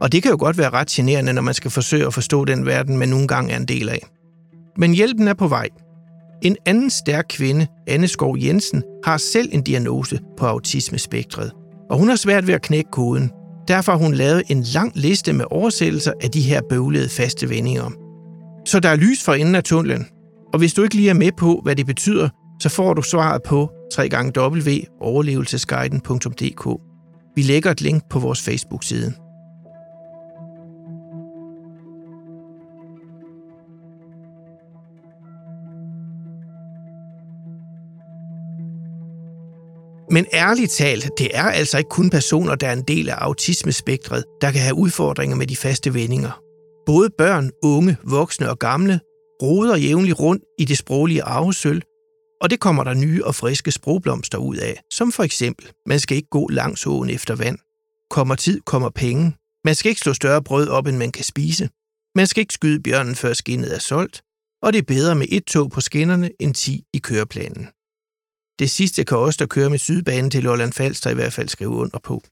Og 0.00 0.12
det 0.12 0.22
kan 0.22 0.30
jo 0.30 0.36
godt 0.40 0.58
være 0.58 0.70
ret 0.70 0.88
generende, 0.88 1.32
når 1.32 1.42
man 1.42 1.54
skal 1.54 1.70
forsøge 1.70 2.06
at 2.06 2.14
forstå 2.14 2.44
den 2.44 2.66
verden, 2.66 2.98
man 2.98 3.08
nogle 3.08 3.28
gange 3.28 3.52
er 3.52 3.56
en 3.56 3.66
del 3.66 3.88
af. 3.88 4.00
Men 4.78 4.92
hjælpen 4.92 5.28
er 5.28 5.34
på 5.34 5.48
vej. 5.48 5.68
En 6.42 6.56
anden 6.66 6.90
stærk 6.90 7.24
kvinde, 7.28 7.66
Anne 7.86 8.08
Skov 8.08 8.36
Jensen, 8.38 8.82
har 9.04 9.16
selv 9.16 9.48
en 9.52 9.62
diagnose 9.62 10.20
på 10.36 10.46
autismespektret, 10.46 11.52
og 11.90 11.98
hun 11.98 12.08
har 12.08 12.16
svært 12.16 12.46
ved 12.46 12.54
at 12.54 12.62
knække 12.62 12.90
koden. 12.90 13.30
Derfor 13.68 13.92
har 13.92 13.98
hun 13.98 14.14
lavet 14.14 14.42
en 14.48 14.62
lang 14.62 14.92
liste 14.94 15.32
med 15.32 15.44
oversættelser 15.50 16.12
af 16.22 16.30
de 16.30 16.40
her 16.40 16.60
bøvlede 16.68 17.08
faste 17.08 17.48
vendinger. 17.48 17.90
Så 18.66 18.80
der 18.80 18.88
er 18.88 18.96
lys 18.96 19.24
for 19.24 19.34
enden 19.34 19.54
af 19.54 19.64
tunnelen, 19.64 20.06
og 20.52 20.58
hvis 20.58 20.74
du 20.74 20.82
ikke 20.82 20.94
lige 20.94 21.10
er 21.10 21.14
med 21.14 21.30
på, 21.38 21.60
hvad 21.64 21.76
det 21.76 21.86
betyder, 21.86 22.28
så 22.60 22.68
får 22.68 22.94
du 22.94 23.02
svaret 23.02 23.42
på 23.42 23.70
www.overlevelsesguiden.dk. 23.98 26.80
Vi 27.36 27.42
lægger 27.42 27.70
et 27.70 27.80
link 27.80 28.02
på 28.10 28.18
vores 28.18 28.42
Facebook-side. 28.42 29.25
Men 40.10 40.26
ærligt 40.32 40.70
talt, 40.70 41.10
det 41.18 41.36
er 41.36 41.42
altså 41.42 41.78
ikke 41.78 41.90
kun 41.90 42.10
personer, 42.10 42.54
der 42.54 42.68
er 42.68 42.72
en 42.72 42.84
del 42.88 43.08
af 43.08 43.14
autismespektret, 43.14 44.24
der 44.40 44.50
kan 44.50 44.60
have 44.60 44.74
udfordringer 44.74 45.36
med 45.36 45.46
de 45.46 45.56
faste 45.56 45.94
vendinger. 45.94 46.40
Både 46.86 47.10
børn, 47.18 47.50
unge, 47.62 47.96
voksne 48.04 48.50
og 48.50 48.58
gamle 48.58 49.00
roder 49.42 49.76
jævnligt 49.76 50.20
rundt 50.20 50.42
i 50.58 50.64
det 50.64 50.78
sproglige 50.78 51.22
arvesøl, 51.22 51.82
og 52.40 52.50
det 52.50 52.60
kommer 52.60 52.84
der 52.84 52.94
nye 52.94 53.24
og 53.24 53.34
friske 53.34 53.72
sprogblomster 53.72 54.38
ud 54.38 54.56
af, 54.56 54.80
som 54.92 55.12
for 55.12 55.22
eksempel, 55.22 55.72
man 55.86 56.00
skal 56.00 56.16
ikke 56.16 56.28
gå 56.30 56.48
langs 56.48 56.86
åen 56.86 57.10
efter 57.10 57.34
vand. 57.34 57.58
Kommer 58.10 58.34
tid, 58.34 58.60
kommer 58.60 58.90
penge. 58.90 59.36
Man 59.64 59.74
skal 59.74 59.88
ikke 59.88 60.00
slå 60.00 60.12
større 60.12 60.42
brød 60.42 60.68
op, 60.68 60.86
end 60.86 60.96
man 60.96 61.12
kan 61.12 61.24
spise. 61.24 61.68
Man 62.14 62.26
skal 62.26 62.40
ikke 62.40 62.54
skyde 62.54 62.82
bjørnen, 62.82 63.14
før 63.14 63.32
skinnet 63.32 63.74
er 63.74 63.78
solgt. 63.78 64.22
Og 64.62 64.72
det 64.72 64.78
er 64.78 64.82
bedre 64.82 65.14
med 65.14 65.26
et 65.30 65.44
tog 65.44 65.70
på 65.70 65.80
skinnerne 65.80 66.30
end 66.40 66.54
10 66.54 66.82
i 66.94 66.98
køreplanen. 66.98 67.68
Det 68.58 68.70
sidste 68.70 69.04
kan 69.04 69.18
også 69.18 69.36
der 69.40 69.46
kører 69.46 69.68
med 69.68 69.78
sydbanen 69.78 70.30
til 70.30 70.42
Lolland 70.42 70.72
Falster 70.72 71.10
i 71.10 71.14
hvert 71.14 71.32
fald 71.32 71.48
skrive 71.48 71.70
under 71.70 71.98
på. 72.04 72.22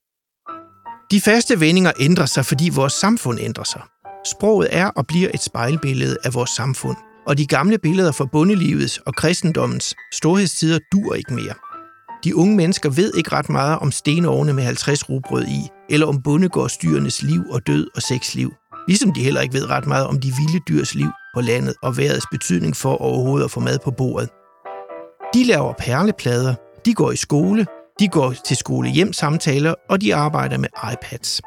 De 1.11 1.21
faste 1.21 1.61
vendinger 1.61 1.93
ændrer 2.01 2.27
sig, 2.27 2.47
fordi 2.47 2.71
vores 2.75 2.93
samfund 2.93 3.39
ændrer 3.41 3.65
sig. 3.65 3.83
Sproget 4.27 4.69
er 4.71 4.87
og 4.87 5.07
bliver 5.07 5.31
et 5.35 5.43
spejlbillede 5.43 6.17
af 6.25 6.35
vores 6.35 6.51
samfund, 6.51 6.97
og 7.27 7.39
de 7.39 7.47
gamle 7.47 7.79
billeder 7.79 8.13
fra 8.13 8.29
bundelivets 8.33 8.99
og 8.99 9.15
kristendommens 9.15 9.95
storhedstider 10.13 10.79
dur 10.93 11.15
ikke 11.15 11.35
mere. 11.35 11.55
De 12.25 12.37
unge 12.37 12.57
mennesker 12.57 12.91
ved 12.91 13.13
ikke 13.17 13.33
ret 13.33 13.49
meget 13.49 13.79
om 13.79 13.93
stenovne 13.93 14.53
med 14.53 14.63
50 14.63 15.09
rugbrød 15.09 15.45
i, 15.45 15.69
eller 15.91 16.07
om 16.07 16.23
bondegårdsdyrenes 16.23 17.23
liv 17.23 17.43
og 17.51 17.67
død 17.67 17.87
og 17.97 18.03
sexliv. 18.03 18.53
Ligesom 18.89 19.13
de 19.13 19.23
heller 19.23 19.41
ikke 19.41 19.55
ved 19.55 19.71
ret 19.71 19.87
meget 19.87 20.07
om 20.07 20.21
de 20.21 20.33
vilde 20.39 20.61
dyrs 20.69 20.95
liv 20.95 21.09
på 21.35 21.41
landet 21.41 21.75
og 21.83 21.97
vejrets 21.97 22.27
betydning 22.31 22.77
for 22.77 22.97
overhovedet 22.97 23.45
at 23.45 23.51
få 23.51 23.61
mad 23.61 23.79
på 23.85 23.91
bordet. 23.91 24.29
De 25.35 25.45
laver 25.45 25.73
perleplader, 25.73 26.55
de 26.85 26.95
går 26.95 27.13
i 27.13 27.17
skole, 27.17 27.67
de 27.99 28.09
går 28.09 28.35
til 28.47 28.57
skole 28.57 28.91
hjem 28.91 29.13
samtaler, 29.13 29.75
og 29.89 30.01
de 30.01 30.15
arbejder 30.15 30.59
med 30.59 30.69
iPads. 30.93 31.41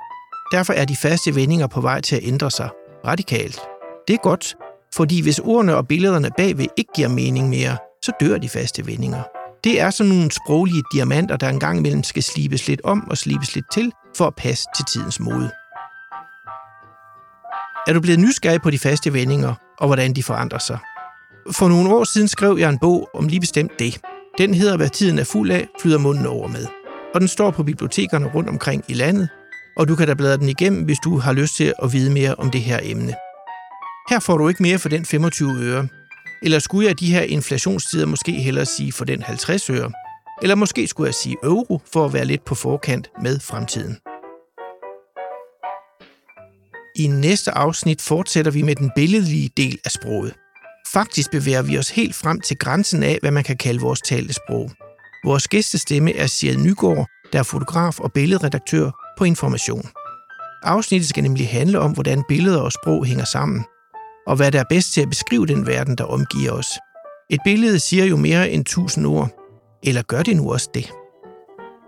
Derfor 0.51 0.73
er 0.73 0.85
de 0.85 0.95
faste 0.95 1.35
vendinger 1.35 1.67
på 1.67 1.81
vej 1.81 2.01
til 2.01 2.15
at 2.15 2.23
ændre 2.23 2.51
sig 2.51 2.69
radikalt. 3.05 3.59
Det 4.07 4.13
er 4.13 4.17
godt, 4.17 4.55
fordi 4.95 5.21
hvis 5.21 5.39
ordene 5.39 5.75
og 5.75 5.87
billederne 5.87 6.29
bagved 6.37 6.65
ikke 6.77 6.91
giver 6.95 7.07
mening 7.07 7.49
mere, 7.49 7.77
så 8.01 8.11
dør 8.19 8.37
de 8.37 8.49
faste 8.49 8.85
vendinger. 8.85 9.23
Det 9.63 9.81
er 9.81 9.89
sådan 9.89 10.13
nogle 10.13 10.31
sproglige 10.31 10.83
diamanter, 10.93 11.37
der 11.37 11.49
engang 11.49 11.77
imellem 11.77 12.03
skal 12.03 12.23
slibes 12.23 12.67
lidt 12.67 12.81
om 12.83 13.07
og 13.09 13.17
slibes 13.17 13.55
lidt 13.55 13.71
til, 13.71 13.91
for 14.17 14.27
at 14.27 14.35
passe 14.35 14.65
til 14.75 14.85
tidens 14.85 15.19
mode. 15.19 15.51
Er 17.87 17.93
du 17.93 18.01
blevet 18.01 18.19
nysgerrig 18.19 18.61
på 18.61 18.69
de 18.69 18.79
faste 18.79 19.13
vendinger, 19.13 19.53
og 19.79 19.87
hvordan 19.87 20.13
de 20.13 20.23
forandrer 20.23 20.59
sig? 20.59 20.77
For 21.51 21.67
nogle 21.67 21.95
år 21.95 22.03
siden 22.03 22.27
skrev 22.27 22.57
jeg 22.59 22.69
en 22.69 22.79
bog 22.79 23.09
om 23.13 23.27
lige 23.27 23.39
bestemt 23.39 23.79
det. 23.79 23.99
Den 24.37 24.53
hedder 24.53 24.77
Hvad 24.77 24.89
tiden 24.89 25.19
er 25.19 25.23
fuld 25.23 25.51
af, 25.51 25.67
flyder 25.81 25.97
munden 25.97 26.25
over 26.25 26.47
med. 26.47 26.67
Og 27.13 27.19
den 27.19 27.27
står 27.27 27.51
på 27.51 27.63
bibliotekerne 27.63 28.31
rundt 28.35 28.49
omkring 28.49 28.83
i 28.87 28.93
landet, 28.93 29.29
og 29.77 29.87
du 29.87 29.95
kan 29.95 30.07
da 30.07 30.13
bladre 30.13 30.37
den 30.37 30.49
igennem, 30.49 30.83
hvis 30.83 30.97
du 31.03 31.17
har 31.17 31.33
lyst 31.33 31.55
til 31.55 31.73
at 31.83 31.93
vide 31.93 32.11
mere 32.11 32.35
om 32.35 32.51
det 32.51 32.61
her 32.61 32.79
emne. 32.83 33.13
Her 34.09 34.19
får 34.19 34.37
du 34.37 34.47
ikke 34.47 34.63
mere 34.63 34.79
for 34.79 34.89
den 34.89 35.05
25 35.05 35.49
øre. 35.61 35.87
Eller 36.43 36.59
skulle 36.59 36.87
jeg 36.87 36.99
de 36.99 37.13
her 37.13 37.21
inflationstider 37.21 38.05
måske 38.05 38.31
hellere 38.31 38.65
sige 38.65 38.91
for 38.91 39.05
den 39.05 39.21
50 39.21 39.69
øre? 39.69 39.91
Eller 40.41 40.55
måske 40.55 40.87
skulle 40.87 41.07
jeg 41.07 41.15
sige 41.15 41.35
euro 41.43 41.81
for 41.93 42.05
at 42.05 42.13
være 42.13 42.25
lidt 42.25 42.45
på 42.45 42.55
forkant 42.55 43.09
med 43.21 43.39
fremtiden. 43.39 43.97
I 46.95 47.07
næste 47.07 47.51
afsnit 47.51 48.01
fortsætter 48.01 48.51
vi 48.51 48.61
med 48.61 48.75
den 48.75 48.91
billedlige 48.95 49.49
del 49.57 49.79
af 49.85 49.91
sproget. 49.91 50.33
Faktisk 50.93 51.31
bevæger 51.31 51.61
vi 51.61 51.77
os 51.77 51.89
helt 51.89 52.15
frem 52.15 52.41
til 52.41 52.57
grænsen 52.57 53.03
af, 53.03 53.17
hvad 53.21 53.31
man 53.31 53.43
kan 53.43 53.57
kalde 53.57 53.81
vores 53.81 54.01
talesprog. 54.01 54.71
Vores 55.25 55.47
gæstestemme 55.47 56.15
er 56.15 56.27
Sjæl 56.27 56.59
Nygaard, 56.59 57.07
der 57.33 57.39
er 57.39 57.43
fotograf 57.43 57.99
og 57.99 58.13
billedredaktør 58.13 58.91
på 59.17 59.23
Information. 59.23 59.89
Afsnittet 60.63 61.09
skal 61.09 61.23
nemlig 61.23 61.49
handle 61.49 61.79
om, 61.79 61.91
hvordan 61.91 62.23
billeder 62.27 62.61
og 62.61 62.71
sprog 62.71 63.05
hænger 63.05 63.25
sammen, 63.25 63.65
og 64.27 64.35
hvad 64.35 64.51
der 64.51 64.59
er 64.59 64.63
bedst 64.69 64.93
til 64.93 65.01
at 65.01 65.09
beskrive 65.09 65.45
den 65.45 65.67
verden, 65.67 65.95
der 65.95 66.03
omgiver 66.03 66.51
os. 66.51 66.67
Et 67.29 67.39
billede 67.43 67.79
siger 67.79 68.05
jo 68.05 68.17
mere 68.17 68.49
end 68.49 68.65
tusind 68.65 69.07
ord, 69.07 69.29
eller 69.83 70.01
gør 70.01 70.23
det 70.23 70.35
nu 70.37 70.51
også 70.51 70.69
det? 70.73 70.91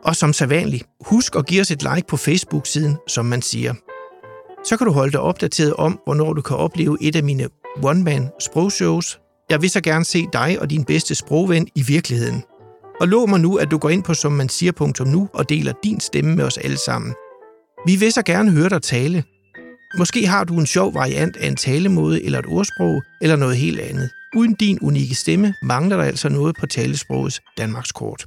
Og 0.04 0.16
som 0.16 0.34
sædvanligt, 0.34 0.84
husk 1.06 1.36
at 1.36 1.46
give 1.46 1.62
os 1.62 1.72
et 1.72 1.84
like 1.84 2.08
på 2.08 2.18
Facebook-siden, 2.18 2.98
som 3.08 3.26
man 3.26 3.42
siger. 3.42 3.74
Så 4.66 4.78
kan 4.78 4.88
du 4.88 4.94
holde 4.94 5.12
dig 5.12 5.20
opdateret 5.20 5.74
om, 5.74 6.00
hvornår 6.06 6.34
du 6.34 6.42
kan 6.42 6.58
opleve 6.58 6.98
et 7.02 7.16
af 7.16 7.24
mine 7.24 7.50
one-man 7.84 8.30
sprogshows. 8.40 9.20
Jeg 9.50 9.62
vil 9.62 9.70
så 9.70 9.82
gerne 9.82 10.06
se 10.06 10.26
dig 10.34 10.58
og 10.62 10.70
din 10.70 10.84
bedste 10.84 11.16
sprogven 11.16 11.68
i 11.76 11.82
virkeligheden. 11.82 12.44
Og 13.02 13.08
lov 13.08 13.30
mig 13.30 13.40
nu, 13.40 13.56
at 13.56 13.72
du 13.72 13.78
går 13.78 13.90
ind 13.90 14.04
på 14.04 14.14
som 14.14 14.32
man 14.32 14.50
siger.nu 14.50 15.30
og 15.34 15.50
deler 15.50 15.74
din 15.84 16.00
stemme 16.00 16.36
med 16.36 16.46
os 16.46 16.58
alle 16.58 16.78
sammen. 16.78 17.14
Vi 17.86 17.96
vil 17.96 18.14
så 18.14 18.22
gerne 18.22 18.52
høre 18.52 18.70
dig 18.70 18.82
tale. 18.82 19.24
Måske 19.98 20.28
har 20.28 20.44
du 20.44 20.60
en 20.60 20.66
sjov 20.66 20.94
variant 20.94 21.38
af 21.38 21.48
en 21.48 21.56
talemåde 21.56 22.24
eller 22.24 22.40
et 22.40 22.46
ordsprog 22.48 23.02
eller 23.22 23.36
noget 23.36 23.58
helt 23.58 23.80
andet. 23.80 24.10
Uden 24.36 24.54
din 24.54 24.80
unikke 24.82 25.16
stemme 25.16 25.54
mangler 25.64 25.98
der 25.98 26.04
altså 26.04 26.30
noget 26.30 26.56
på 26.60 26.66
talesprogets 26.66 27.42
Danmarks 27.58 27.92
kort. 27.92 28.26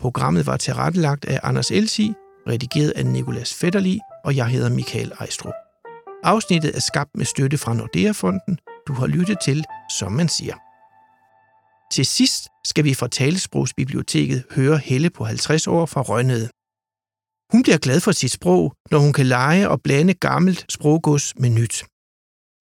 Programmet 0.00 0.46
var 0.46 0.56
tilrettelagt 0.56 1.24
af 1.24 1.40
Anders 1.42 1.70
Elsi, 1.70 2.12
redigeret 2.48 2.90
af 2.90 3.06
Nikolas 3.06 3.54
Fetterli, 3.54 3.98
og 4.24 4.36
jeg 4.36 4.46
hedder 4.46 4.68
Michael 4.68 5.12
Ejstrup. 5.20 5.67
Afsnittet 6.24 6.76
er 6.76 6.80
skabt 6.80 7.10
med 7.16 7.24
støtte 7.24 7.58
fra 7.58 7.74
Nordea-fonden. 7.74 8.58
Du 8.88 8.92
har 8.92 9.06
lyttet 9.06 9.38
til, 9.44 9.64
som 9.98 10.12
man 10.12 10.28
siger. 10.28 10.56
Til 11.94 12.06
sidst 12.06 12.48
skal 12.64 12.84
vi 12.84 12.94
fra 12.94 13.08
Talesprogsbiblioteket 13.08 14.44
høre 14.50 14.78
Helle 14.78 15.10
på 15.10 15.24
50 15.24 15.66
år 15.66 15.86
fra 15.86 16.02
Rønnede. 16.02 16.48
Hun 17.52 17.62
bliver 17.62 17.78
glad 17.78 18.00
for 18.00 18.12
sit 18.12 18.32
sprog, 18.32 18.74
når 18.90 18.98
hun 18.98 19.12
kan 19.12 19.26
lege 19.26 19.68
og 19.68 19.82
blande 19.82 20.14
gammelt 20.14 20.66
sproggods 20.68 21.38
med 21.38 21.50
nyt. 21.50 21.84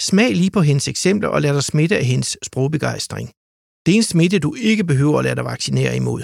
Smag 0.01 0.31
lige 0.35 0.51
på 0.51 0.61
hendes 0.61 0.87
eksempler 0.87 1.29
og 1.29 1.41
lad 1.41 1.53
dig 1.53 1.63
smitte 1.63 1.97
af 1.97 2.05
hendes 2.05 2.37
sprogbegejstring. 2.43 3.31
Det 3.85 3.91
er 3.91 3.95
en 3.95 4.03
smitte, 4.03 4.39
du 4.39 4.55
ikke 4.55 4.83
behøver 4.83 5.19
at 5.19 5.23
lade 5.23 5.35
dig 5.35 5.45
vaccinere 5.45 5.95
imod. 5.95 6.23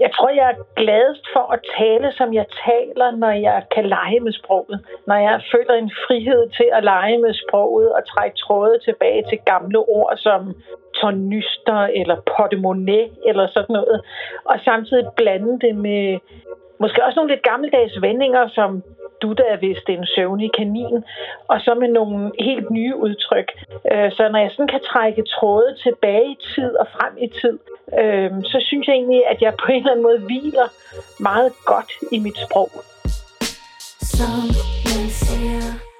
Jeg 0.00 0.10
tror, 0.14 0.30
jeg 0.30 0.50
er 0.50 0.62
gladest 0.76 1.24
for 1.32 1.52
at 1.52 1.60
tale, 1.78 2.12
som 2.12 2.34
jeg 2.34 2.46
taler, 2.66 3.10
når 3.10 3.30
jeg 3.30 3.62
kan 3.74 3.86
lege 3.86 4.20
med 4.20 4.32
sproget. 4.32 4.80
Når 5.06 5.14
jeg 5.14 5.42
føler 5.52 5.74
en 5.74 5.92
frihed 6.06 6.48
til 6.48 6.68
at 6.72 6.84
lege 6.84 7.18
med 7.18 7.34
sproget 7.34 7.92
og 7.92 8.02
trække 8.06 8.36
tråde 8.36 8.78
tilbage 8.78 9.22
til 9.28 9.38
gamle 9.38 9.78
ord 9.78 10.16
som 10.16 10.54
tornyster 10.94 11.80
eller 12.00 12.16
portemonnaie 12.36 13.10
eller 13.26 13.46
sådan 13.46 13.72
noget. 13.72 14.00
Og 14.44 14.56
samtidig 14.64 15.06
blande 15.16 15.60
det 15.60 15.74
med 15.76 16.18
måske 16.80 17.04
også 17.04 17.16
nogle 17.16 17.32
lidt 17.32 17.42
gammeldags 17.42 18.02
vendinger, 18.02 18.48
som 18.48 18.82
du 19.22 19.32
der 19.32 19.56
vist 19.56 19.88
en 19.88 20.06
søvnig 20.06 20.50
kanin, 20.52 21.04
og 21.48 21.60
så 21.60 21.74
med 21.74 21.88
nogle 21.88 22.32
helt 22.38 22.70
nye 22.70 22.96
udtryk. 22.96 23.48
Øh, 23.92 24.12
så 24.12 24.28
når 24.32 24.38
jeg 24.38 24.50
sådan 24.50 24.74
kan 24.74 24.80
trække 24.92 25.22
tråde 25.22 25.76
tilbage 25.84 26.30
i 26.30 26.38
tid 26.54 26.70
og 26.76 26.86
frem 26.96 27.14
i 27.18 27.28
tid, 27.40 27.58
øh, 28.00 28.30
så 28.44 28.58
synes 28.68 28.86
jeg 28.86 28.94
egentlig, 28.94 29.22
at 29.26 29.42
jeg 29.42 29.52
på 29.66 29.72
en 29.72 29.78
eller 29.78 29.90
anden 29.90 30.02
måde 30.02 30.18
hviler 30.18 30.68
meget 31.20 31.52
godt 31.64 31.92
i 32.12 32.18
mit 32.18 32.38
sprog. 32.44 32.70
Som 34.00 34.38
man 34.84 35.08
siger 35.10 35.91